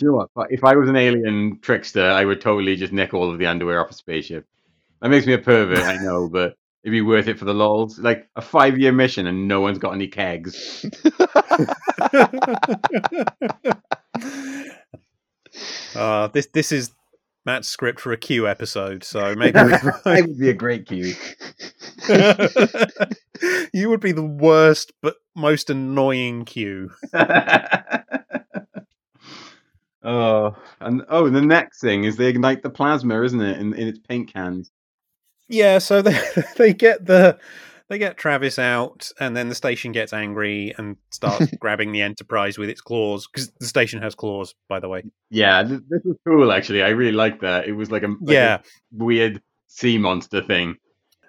[0.00, 0.48] you know what?
[0.50, 3.80] If I was an alien trickster, I would totally just nick all of the underwear
[3.80, 4.46] off a spaceship.
[5.02, 6.54] That makes me a pervert, I know, but
[6.84, 7.98] it'd be worth it for the lols.
[7.98, 10.84] Like a five year mission and no one's got any kegs.
[15.94, 16.92] Uh, this this is
[17.44, 19.58] Mat's script for a Q episode, so maybe
[20.04, 21.14] I would be a great Q.
[23.72, 26.90] you would be the worst but most annoying Q.
[30.02, 33.58] oh, and oh, the next thing is they ignite the plasma, isn't it?
[33.58, 34.70] In, in its paint cans.
[35.48, 36.20] Yeah, so they
[36.56, 37.38] they get the
[37.88, 42.58] they get Travis out, and then the station gets angry and starts grabbing the Enterprise
[42.58, 45.02] with its claws because the station has claws, by the way.
[45.30, 46.82] Yeah, th- this was cool actually.
[46.82, 47.66] I really liked that.
[47.66, 48.58] It was like a like a yeah,
[48.92, 50.76] weird sea monster thing.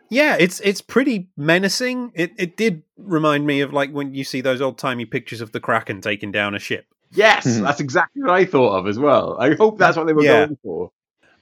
[0.09, 2.11] yeah, it's it's pretty menacing.
[2.15, 5.51] It it did remind me of like when you see those old timey pictures of
[5.51, 6.85] the Kraken taking down a ship.
[7.11, 7.63] Yes, Mhm.
[7.63, 9.35] that's exactly what I thought of as well.
[9.39, 10.45] I hope that's what they were Yeah.
[10.45, 10.91] going for.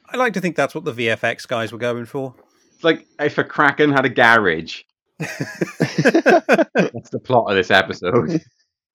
[0.09, 2.33] I like to think that's what the VFX guys were going for.
[2.75, 4.83] It's like if a Kraken had a garage.
[5.19, 8.41] That's the plot of this episode.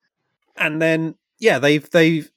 [0.57, 2.31] and then yeah, they've they've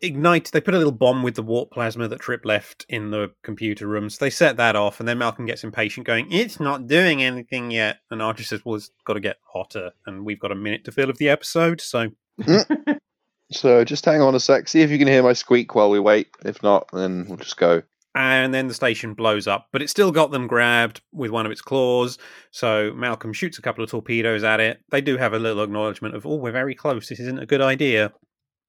[0.00, 0.50] ignite.
[0.52, 3.86] They put a little bomb with the warp plasma that Trip left in the computer
[3.86, 4.10] room.
[4.10, 7.70] So They set that off, and then Malcolm gets impatient, going, "It's not doing anything
[7.70, 10.84] yet." And Archer says, "Well, it's got to get hotter, and we've got a minute
[10.84, 12.10] to fill of the episode." So
[12.40, 12.98] mm.
[13.52, 14.68] So just hang on a sec.
[14.68, 16.28] See if you can hear my squeak while we wait.
[16.44, 17.82] If not, then we'll just go.
[18.16, 21.52] And then the station blows up, but it still got them grabbed with one of
[21.52, 22.16] its claws.
[22.50, 24.80] So Malcolm shoots a couple of torpedoes at it.
[24.90, 27.08] They do have a little acknowledgement of, "Oh, we're very close.
[27.08, 28.14] This isn't a good idea,"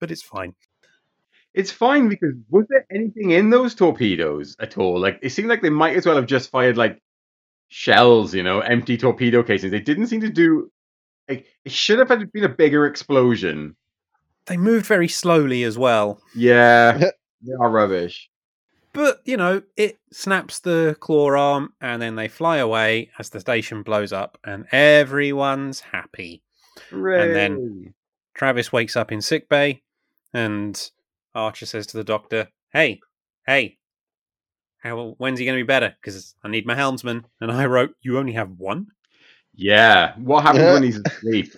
[0.02, 0.54] but it's fine.
[1.54, 5.00] It's fine because was there anything in those torpedoes at all?
[5.00, 7.02] Like it seemed like they might as well have just fired like
[7.70, 9.72] shells, you know, empty torpedo casings.
[9.72, 10.70] They didn't seem to do
[11.30, 13.78] like it should have been a bigger explosion.
[14.46, 16.98] They moved very slowly as well, Yeah,
[17.42, 18.30] they are rubbish.
[18.98, 23.40] But you know, it snaps the claw arm, and then they fly away as the
[23.40, 26.42] station blows up, and everyone's happy.
[27.26, 27.94] And then-
[28.34, 29.82] Travis wakes up in sick bay,
[30.34, 30.92] and
[31.34, 33.00] Archer says to the doctor, "Hey,
[33.46, 33.78] hey,
[34.80, 35.96] how when's he going to be better?
[36.02, 38.88] Because I need my helmsman." And I wrote, "You only have one."
[39.60, 41.52] yeah, what happens when he's asleep?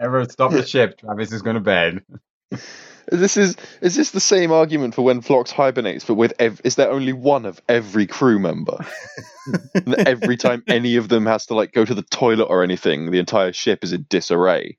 [0.00, 0.98] Everyone stop the ship.
[0.98, 2.02] Travis is going to bed.
[3.08, 6.74] This is is this the same argument for when Phlox hibernates, but with ev- is
[6.74, 8.84] there only one of every crew member?
[9.98, 13.20] Every time any of them has to like go to the toilet or anything, the
[13.20, 14.76] entire ship is in disarray.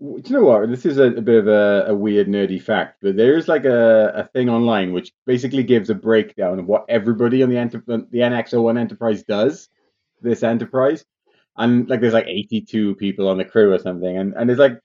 [0.00, 0.68] Do you know what?
[0.68, 4.08] This is a, a bit of a, a weird, nerdy fact, but there's like a,
[4.08, 8.18] a thing online which basically gives a breakdown of what everybody on the enter- the
[8.18, 9.68] NX01 Enterprise does.
[10.20, 11.04] This Enterprise,
[11.56, 14.80] and like there's like 82 people on the crew or something, and and there's like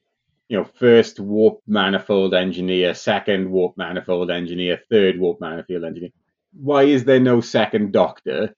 [0.50, 6.12] you know first warp manifold engineer, second warp manifold engineer, third warp manifold engineer.
[6.54, 8.56] Why is there no second doctor,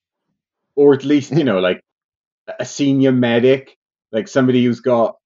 [0.76, 1.84] or at least you know like
[2.60, 3.78] a senior medic,
[4.12, 5.18] like somebody who's got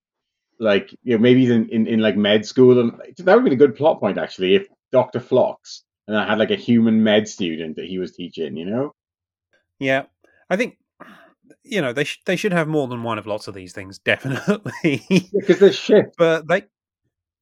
[0.60, 3.52] like you know maybe he's in, in, in like med school and that would been
[3.52, 5.18] a good plot point actually if Dr.
[5.18, 8.94] Phlox and I had like a human med student that he was teaching, you know?
[9.78, 10.04] Yeah,
[10.48, 10.78] I think
[11.62, 13.98] you know they sh- they should have more than one of lots of these things,
[14.04, 15.02] definitely.
[15.32, 16.14] Because they're shit.
[16.16, 16.64] but they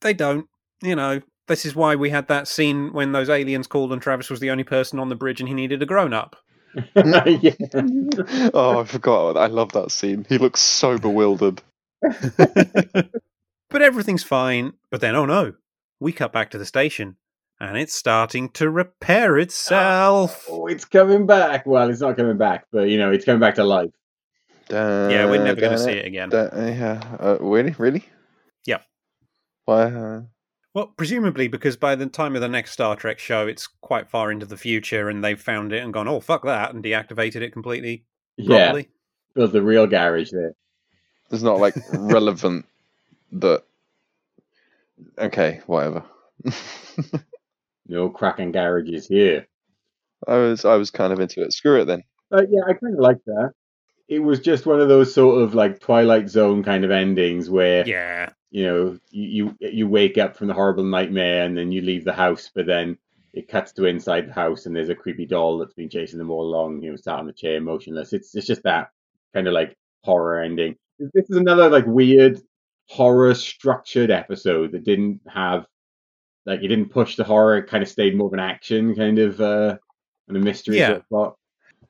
[0.01, 0.47] they don't.
[0.83, 4.31] You know, this is why we had that scene when those aliens called and Travis
[4.31, 6.37] was the only person on the bridge and he needed a grown up.
[6.97, 7.53] yeah.
[8.55, 9.37] oh, I forgot.
[9.37, 10.27] I love that scene.
[10.29, 11.63] He looks so bewildered.
[12.01, 14.73] but everything's fine.
[14.91, 15.55] But then, oh no,
[16.01, 17.17] we cut back to the station
[17.63, 20.47] and it's starting to repair itself.
[20.51, 21.65] Oh, it's coming back.
[21.65, 23.91] Well, it's not coming back, but you know, it's coming back to life.
[24.71, 26.29] yeah, we're never going to see it again.
[26.31, 27.17] da- yeah.
[27.21, 27.75] Uh, really?
[27.79, 28.05] Really?
[28.67, 28.79] Yeah.
[29.65, 29.83] Why?
[29.85, 30.23] Uh,
[30.75, 34.33] Well, presumably because by the time of the next Star Trek show, it's quite far
[34.33, 37.53] into the future, and they've found it and gone, "Oh fuck that," and deactivated it
[37.53, 38.05] completely.
[38.37, 38.57] Yeah.
[38.67, 38.89] Properly.
[39.35, 40.55] Built the real garage there.
[41.31, 42.67] it's not like relevant
[43.33, 43.63] that.
[45.19, 46.03] Okay, whatever.
[47.93, 49.47] No cracking garages here.
[50.27, 51.53] I was I was kind of into it.
[51.53, 52.03] Screw it then.
[52.33, 53.53] Uh, yeah, I kind of like that.
[54.09, 57.87] It was just one of those sort of like Twilight Zone kind of endings where
[57.87, 61.83] Yeah, you know you, you you wake up from the horrible nightmare and then you
[61.83, 62.97] leave the house, but then
[63.35, 66.31] it cuts to inside the house and there's a creepy doll that's been chasing them
[66.31, 66.81] all along.
[66.81, 68.15] You know, sat on the chair, motionless.
[68.15, 68.89] It's it's just that
[69.35, 70.77] kind of like horror ending.
[70.99, 72.41] This is another like weird
[72.89, 75.67] horror structured episode that didn't have
[76.47, 77.59] like it didn't push the horror.
[77.59, 79.77] It kind of stayed more of an action kind of uh
[80.29, 80.89] and a mystery Yeah.
[80.89, 81.37] sort of plot.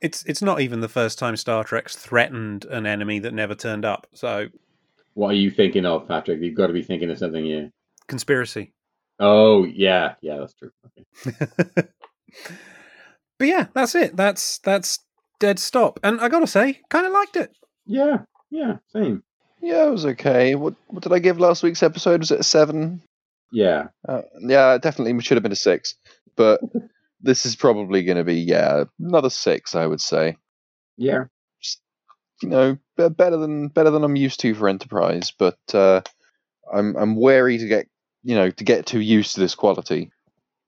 [0.01, 3.85] it's it's not even the first time Star Trek's threatened an enemy that never turned
[3.85, 4.07] up.
[4.15, 4.49] So
[5.15, 6.41] What are you thinking of, Patrick?
[6.41, 7.71] You've got to be thinking of something here.
[8.09, 8.73] conspiracy.
[9.21, 10.71] Oh yeah, yeah, that's true.
[11.27, 11.65] Okay.
[13.39, 14.17] but yeah, that's it.
[14.17, 14.99] That's that's
[15.41, 16.01] dead stop.
[16.03, 17.51] And I gotta say, kind of liked it.
[17.87, 18.19] Yeah,
[18.51, 19.23] yeah, same.
[19.61, 20.55] Yeah, it was okay.
[20.55, 22.21] What what did I give last week's episode?
[22.21, 23.03] Was it a seven?
[23.53, 25.95] Yeah, Uh, yeah, it definitely should have been a six.
[26.37, 26.61] But
[27.21, 30.37] this is probably going to be yeah another six, I would say.
[30.97, 31.25] yeah.
[32.43, 36.01] You know, better than better than I'm used to for Enterprise, but uh,
[36.73, 37.87] I'm I'm wary to get
[38.25, 40.11] you know to get too used to this quality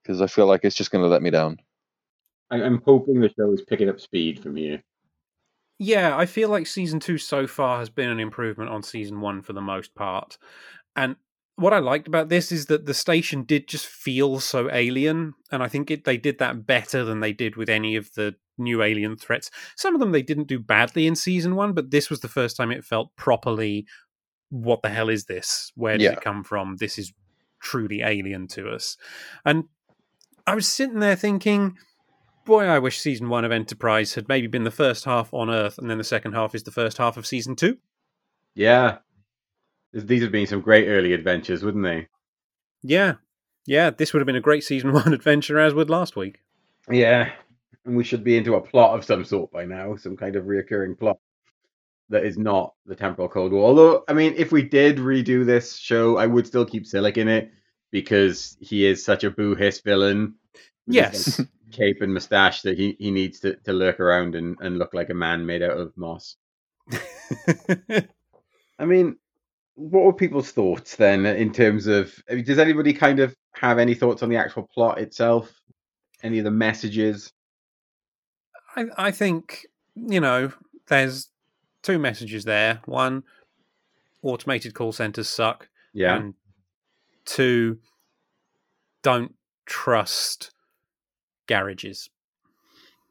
[0.03, 1.59] because I feel like it's just going to let me down.
[2.51, 4.83] I, I'm hoping the show is picking up speed from here.
[5.79, 9.43] Yeah, I feel like season two so far has been an improvement on season one
[9.43, 10.39] for the most part.
[10.95, 11.17] And
[11.57, 15.63] what I liked about this is that the station did just feel so alien, and
[15.63, 18.83] I think it, they did that better than they did with any of the new
[18.83, 19.51] alien threats.
[19.77, 22.57] Some of them they didn't do badly in season one, but this was the first
[22.57, 23.87] time it felt properly.
[24.51, 25.73] What the hell is this?
[25.75, 26.13] Where did Yeah.
[26.13, 26.77] it come from?
[26.77, 27.13] This is
[27.61, 28.97] truly alien to us.
[29.45, 29.65] And
[30.47, 31.77] I was sitting there thinking,
[32.45, 35.79] boy, I wish season one of Enterprise had maybe been the first half on Earth,
[35.79, 37.79] and then the second half is the first half of season two.
[38.55, 38.99] Yeah.
[39.95, 42.09] These have been some great early adventures, wouldn't they?
[42.83, 43.15] Yeah,
[43.67, 46.41] yeah, this would have been a great season one adventure, as would last week.
[46.91, 47.33] Yeah.
[47.85, 50.45] And we should be into a plot of some sort by now, some kind of
[50.45, 51.19] reoccurring plot.
[52.09, 53.65] that is not the temporal Cold War.
[53.65, 57.29] Although, I mean, if we did redo this show, I would still keep Silik in
[57.29, 57.51] it
[57.91, 60.35] because he is such a boo hiss villain.
[60.87, 61.41] Yes.
[61.73, 65.11] cape and mustache that he, he needs to, to lurk around and, and look like
[65.11, 66.37] a man made out of moss.
[68.79, 69.17] I mean,
[69.77, 72.15] what were people's thoughts then in terms of?
[72.31, 75.53] I mean, does anybody kind of have any thoughts on the actual plot itself?
[76.23, 77.33] Any of the messages?
[78.77, 80.53] I, I think you know
[80.89, 81.31] there's
[81.83, 82.81] two messages there.
[82.87, 83.25] One,
[84.23, 85.69] automated call centers suck.
[85.93, 86.17] Yeah.
[86.17, 86.35] And
[87.25, 87.79] two,
[89.03, 89.35] don't
[89.67, 90.53] trust
[91.47, 92.11] garages.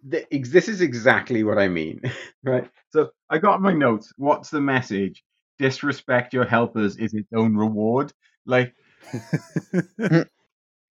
[0.04, 2.02] This is exactly what I mean,
[2.44, 2.70] right?
[2.90, 4.12] So I got my notes.
[4.18, 5.24] What's the message?
[5.60, 8.12] Disrespect your helpers is its own reward.
[8.46, 8.74] Like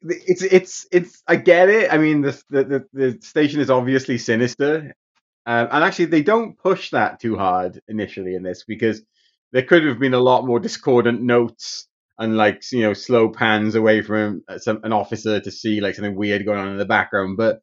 [0.03, 1.93] it's it's it's I get it.
[1.93, 4.95] I mean the the the, station is obviously sinister,
[5.47, 9.03] um, and actually they don't push that too hard initially in this because
[9.53, 11.87] there could have been a lot more discordant notes
[12.19, 15.95] and like you know slow pans away from uh, some an officer to see like
[15.95, 17.37] something weird going on in the background.
[17.37, 17.61] But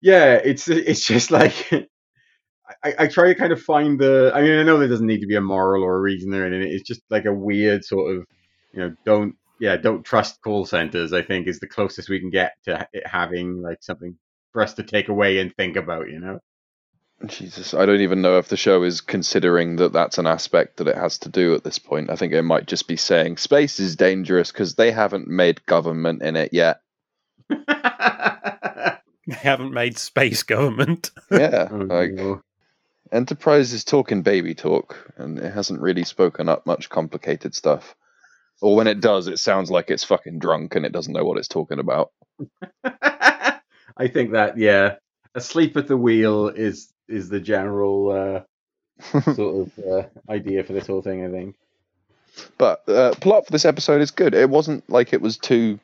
[0.00, 1.70] yeah, it's it's just like.
[2.82, 4.32] I, I try to kind of find the.
[4.34, 6.46] I mean, I know there doesn't need to be a moral or a reason there
[6.46, 6.62] and it.
[6.62, 8.24] It's just like a weird sort of,
[8.72, 11.12] you know, don't yeah, don't trust call centers.
[11.12, 14.16] I think is the closest we can get to it having like something
[14.52, 16.08] for us to take away and think about.
[16.08, 16.38] You know.
[17.26, 20.88] Jesus, I don't even know if the show is considering that that's an aspect that
[20.88, 22.08] it has to do at this point.
[22.08, 26.22] I think it might just be saying space is dangerous because they haven't made government
[26.22, 26.80] in it yet.
[29.26, 31.12] They haven't made space government.
[31.30, 32.40] Yeah, Oh, like no.
[33.12, 37.96] Enterprise is talking baby talk, and it hasn't really spoken up much complicated stuff.
[38.62, 41.38] Or when it does, it sounds like it's fucking drunk and it doesn't know what
[41.38, 42.12] it's talking about.
[42.84, 44.96] I think that yeah,
[45.34, 48.44] asleep at the wheel is is the general
[49.02, 51.24] uh, sort of uh, idea for this whole thing.
[51.24, 51.56] I think.
[52.58, 54.34] But uh, plot for this episode is good.
[54.34, 55.80] It wasn't like it was too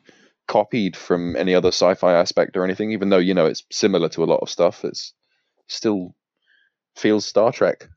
[0.47, 2.91] copied from any other sci-fi aspect or anything.
[2.91, 5.13] Even though you know it's similar to a lot of stuff, it's
[5.67, 6.15] still
[6.97, 7.87] feels Star Trek.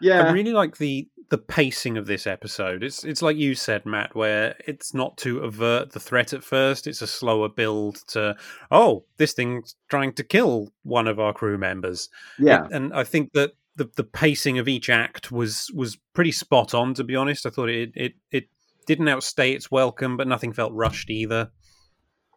[0.00, 0.22] Yeah.
[0.22, 2.82] I really like the the pacing of this episode.
[2.82, 6.86] It's it's like you said, Mat, where it's not to avert the threat at first.
[6.86, 8.36] It's a slower build to
[8.70, 12.08] oh, this thing's trying to kill one of our crew members.
[12.38, 12.64] yeah.
[12.66, 16.74] It- and I think that the the pacing of each act was was pretty spot
[16.74, 16.94] on.
[16.94, 18.48] To be honest, I thought it it it
[18.86, 21.50] didn't outstay its welcome, but nothing felt rushed either.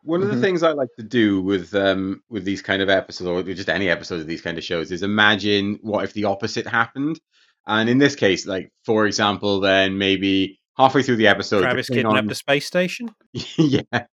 [0.04, 0.42] One of the Mhm.
[0.42, 3.90] things I like to do with um with these kind of episodes, or just any
[3.90, 7.20] episodes of these kind of shows, is imagine what if the opposite happened.
[7.66, 12.32] And in this case, like for example, then maybe halfway through the episode, Travis kidnapped
[12.32, 13.10] a space station.
[13.58, 14.06] yeah.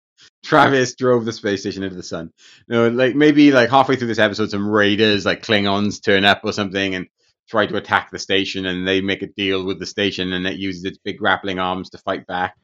[0.45, 2.31] Travis drove the space station into the sun.
[2.69, 6.53] No, like maybe like halfway through this episode, some raiders like Klingons turn up or
[6.53, 7.07] something and
[7.49, 10.59] try to attack the station, and they make a deal with the station, and it
[10.59, 12.55] uses its big grappling arms to fight back.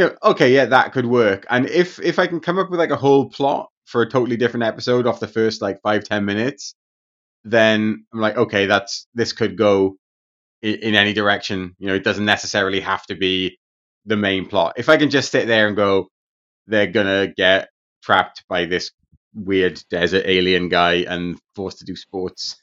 [0.00, 1.46] Know, okay, yeah, that could work.
[1.50, 4.36] And if if I can come up with like a whole plot for a totally
[4.36, 6.74] different episode off the first like five ten minutes,
[7.44, 9.96] then I'm like, okay, that's this could go
[10.62, 11.74] in, in any direction.
[11.78, 13.58] You know, it doesn't necessarily have to be
[14.04, 14.74] the main plot.
[14.76, 16.08] If I can just sit there and go,
[16.66, 17.68] they're gonna get
[18.02, 18.90] trapped by this
[19.34, 22.56] weird desert alien guy and forced to do sports,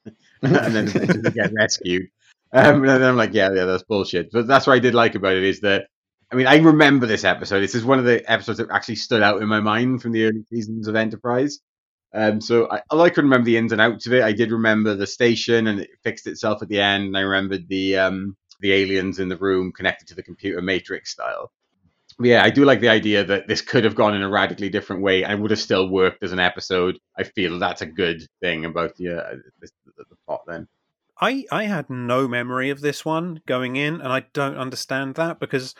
[0.42, 0.86] and then
[1.34, 2.08] get rescued.
[2.52, 4.30] Um, and then I'm like, yeah, yeah, that's bullshit.
[4.32, 5.86] But that's what I did like about it is that,
[6.32, 7.60] I mean, I remember this episode.
[7.60, 10.26] This is one of the episodes that actually stood out in my mind from the
[10.26, 11.58] early seasons of Enterprise.
[12.12, 14.52] Um, so I, although I couldn't remember the ins and outs of it, I did
[14.52, 17.06] remember the station and it fixed itself at the end.
[17.06, 21.10] And I remembered the um, the aliens in the room connected to the computer matrix
[21.10, 21.52] style.
[22.18, 24.68] But yeah, I do like the idea that this could have gone in a radically
[24.68, 26.98] different way and would have still worked as an episode.
[27.16, 30.42] I feel that's a good thing about the uh, the, the plot.
[30.46, 30.68] Then
[31.20, 35.38] I I had no memory of this one going in, and I don't understand that
[35.40, 35.74] because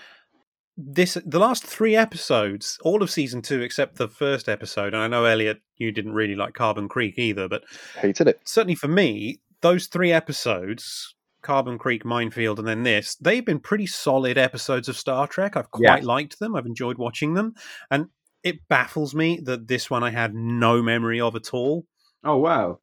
[0.83, 5.09] this the last three episodes, all of season two except the first episode, and I
[5.09, 7.65] know Eliot, you didn't really like Carbon Creek either, but
[7.97, 8.41] Hated it.
[8.45, 11.15] certainly for me, those three episodes.
[11.43, 15.57] Carbon Creek, Minefield, and then this, they've been pretty solid episodes of Star Trek.
[15.57, 16.05] I've quite Yes.
[16.05, 16.55] liked them.
[16.55, 17.55] I've enjoyed watching them.
[17.91, 18.09] And
[18.43, 21.87] it baffles me that this one I had no memory of at all.
[22.23, 22.81] Oh wow.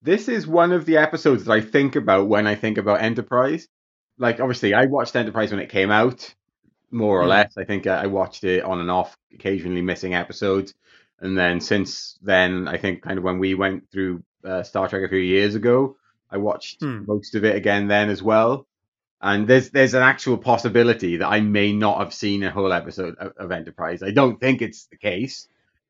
[0.00, 3.68] This is one of the episodes that I think about when I think about Enterprise.
[4.18, 6.34] Like obviously I watched Enterprise when it came out,
[6.94, 7.28] more or Hmm.
[7.28, 7.56] less.
[7.58, 10.74] I think I watched it on and off, occasionally missing episodes.
[11.20, 15.02] And then since then, I think kind of when we went through uh, Star Trek
[15.04, 15.96] a few years ago,
[16.30, 17.04] I watched Hmm.
[17.06, 18.66] most of it again then as well.
[19.22, 23.16] And there's there's an actual possibility that I may not have seen a whole episode
[23.16, 24.02] of, of Enterprise.
[24.02, 25.48] I don't think it's the case,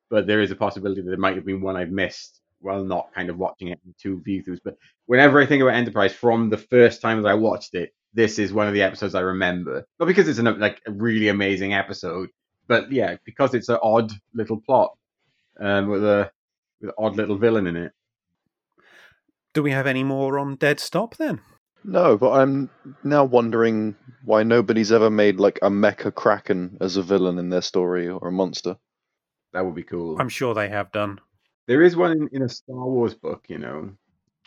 [0.08, 3.12] but there is a possibility that there might have been one I've missed well, not
[3.14, 6.48] kind of watching it in two view throughs, but whenever I think about Enterprise from
[6.48, 9.86] the first time that I watched it, this is one of the episodes I remember.
[9.98, 12.30] Not because it's an, like a really amazing episode,
[12.66, 14.96] but yeah, because it's an odd little plot
[15.60, 16.30] um, with a
[16.80, 17.92] with an odd little villain in it.
[19.52, 21.40] Do we have any more on Dead Stop then?
[21.84, 22.70] No, but I'm
[23.02, 23.94] now wondering
[24.24, 28.28] why nobody's ever made like a mecha kraken as a villain in their story or
[28.28, 28.76] a monster.
[29.52, 30.16] That would be cool.
[30.18, 31.20] I'm sure they have done.
[31.66, 33.90] There is one in, in a Star Wars book, you know,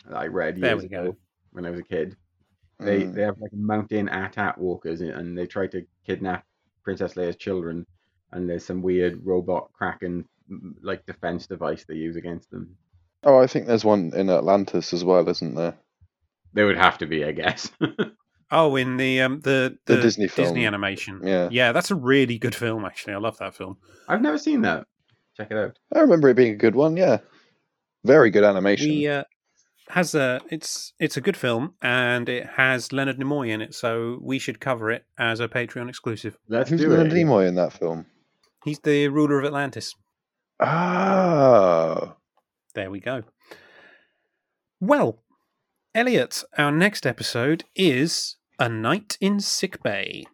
[0.06, 1.00] that I read There years we go.
[1.00, 1.16] ago
[1.52, 2.16] when I was a kid.
[2.80, 3.14] They Mm.
[3.14, 6.44] they have like mountain AT-AT walkers, and- and they try to kidnap
[6.84, 7.86] Princess Leia's children.
[8.32, 10.24] And there's some weird robot kraken
[10.82, 12.76] like defense device they use against them.
[13.24, 15.74] Oh, I think there's one in Atlantis as well, isn't there?
[16.54, 17.70] There would have to be, I guess.
[18.50, 20.46] Oh, in the um the The the, Disney film.
[20.46, 21.20] Disney animation.
[21.22, 21.50] Yeah.
[21.52, 22.82] yeah, that's a really good film.
[22.86, 23.76] Actually, I love that film.
[24.08, 24.86] I've never seen that.
[25.36, 25.78] Check it out.
[25.94, 26.96] I remember it being a good one.
[26.96, 27.18] Yeah,
[28.06, 28.88] very good animation.
[28.88, 29.24] We uh,
[29.90, 34.18] has a it's it's a good film and it has Leonard Nimoy in it, so
[34.22, 36.36] we should cover it as a Patreon exclusive.
[36.48, 37.16] Let's Who's do Leonard it.
[37.16, 38.06] Nimoy in that film?
[38.64, 39.94] He's the ruler of Atlantis.
[40.60, 42.16] Ah,
[42.74, 43.22] There we go.
[44.80, 45.22] Well,
[45.94, 50.26] Eliot, our next episode is A Night in Sick Bay.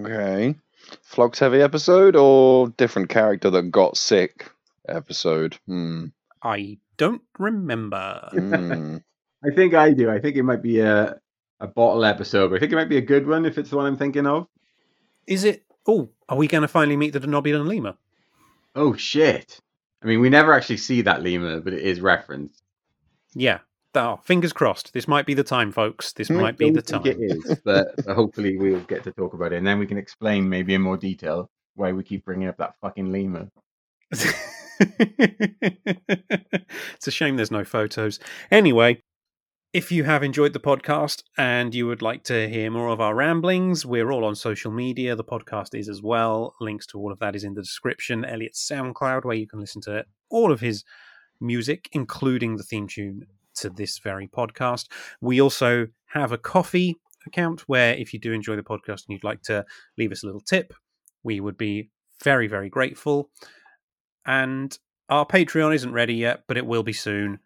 [0.00, 0.56] okay.
[1.02, 4.50] Phlox's heavy episode or different character that got sick
[4.88, 5.56] episode?
[5.66, 6.06] Hmm.
[6.46, 8.28] I don't remember.
[8.30, 8.98] Hmm.
[9.44, 10.10] I think I do.
[10.10, 11.20] I think it might be a
[11.60, 13.76] a bottle episode, but I think it might be a good one if it's the
[13.76, 14.46] one I'm thinking of.
[15.26, 15.64] Is it?
[15.86, 17.94] Oh, are we going to finally meet the Denobulan lemur?
[18.74, 19.60] Oh shit!
[20.02, 22.62] I mean, we never actually see that lemur, but it is referenced.
[23.34, 23.60] Yeah.
[23.94, 24.92] Oh, fingers crossed.
[24.92, 26.12] This might be the time, folks.
[26.12, 27.06] This might be the time.
[27.06, 29.96] It is, but, but hopefully we'll get to talk about it, and then we can
[29.96, 33.48] explain maybe in more detail why we keep bringing up that fucking lemur.
[36.94, 38.18] it's a shame there's no photos.
[38.50, 39.00] Anyway,
[39.72, 43.14] if you have enjoyed the podcast and you would like to hear more of our
[43.14, 45.14] ramblings, we're all on social media.
[45.16, 46.54] The podcast is as well.
[46.60, 48.24] Links to all of that is in the description.
[48.24, 50.84] Eliot's SoundCloud, where you can listen to all of his
[51.40, 54.86] music, including the theme tune to this very podcast.
[55.20, 56.94] We also have a Ko-fi
[57.26, 59.64] account where if you do enjoy the podcast and you'd like to
[59.98, 60.72] leave us a little tip,
[61.22, 61.90] we would be
[62.22, 63.30] very, very grateful.
[64.26, 64.76] And
[65.08, 67.38] our Patreon isn't ready yet, but it will be soon,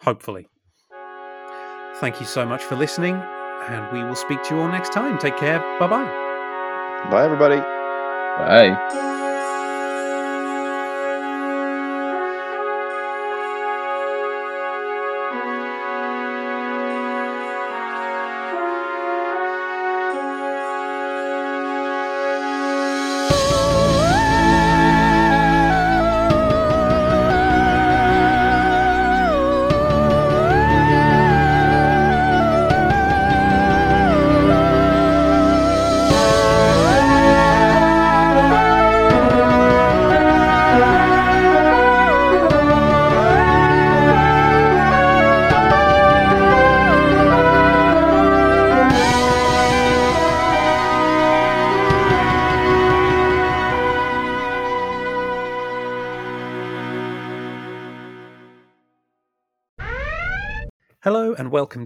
[0.00, 0.48] hopefully.
[1.96, 5.16] Thank you so much for listening, and we will speak to you all next time.
[5.18, 5.60] Take care.
[5.78, 7.10] Bye bye.
[7.10, 7.58] Bye, everybody.
[7.58, 9.20] Bye.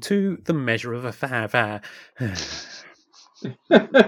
[0.01, 1.49] To The Measure of a Fa.
[1.49, 1.81] fa.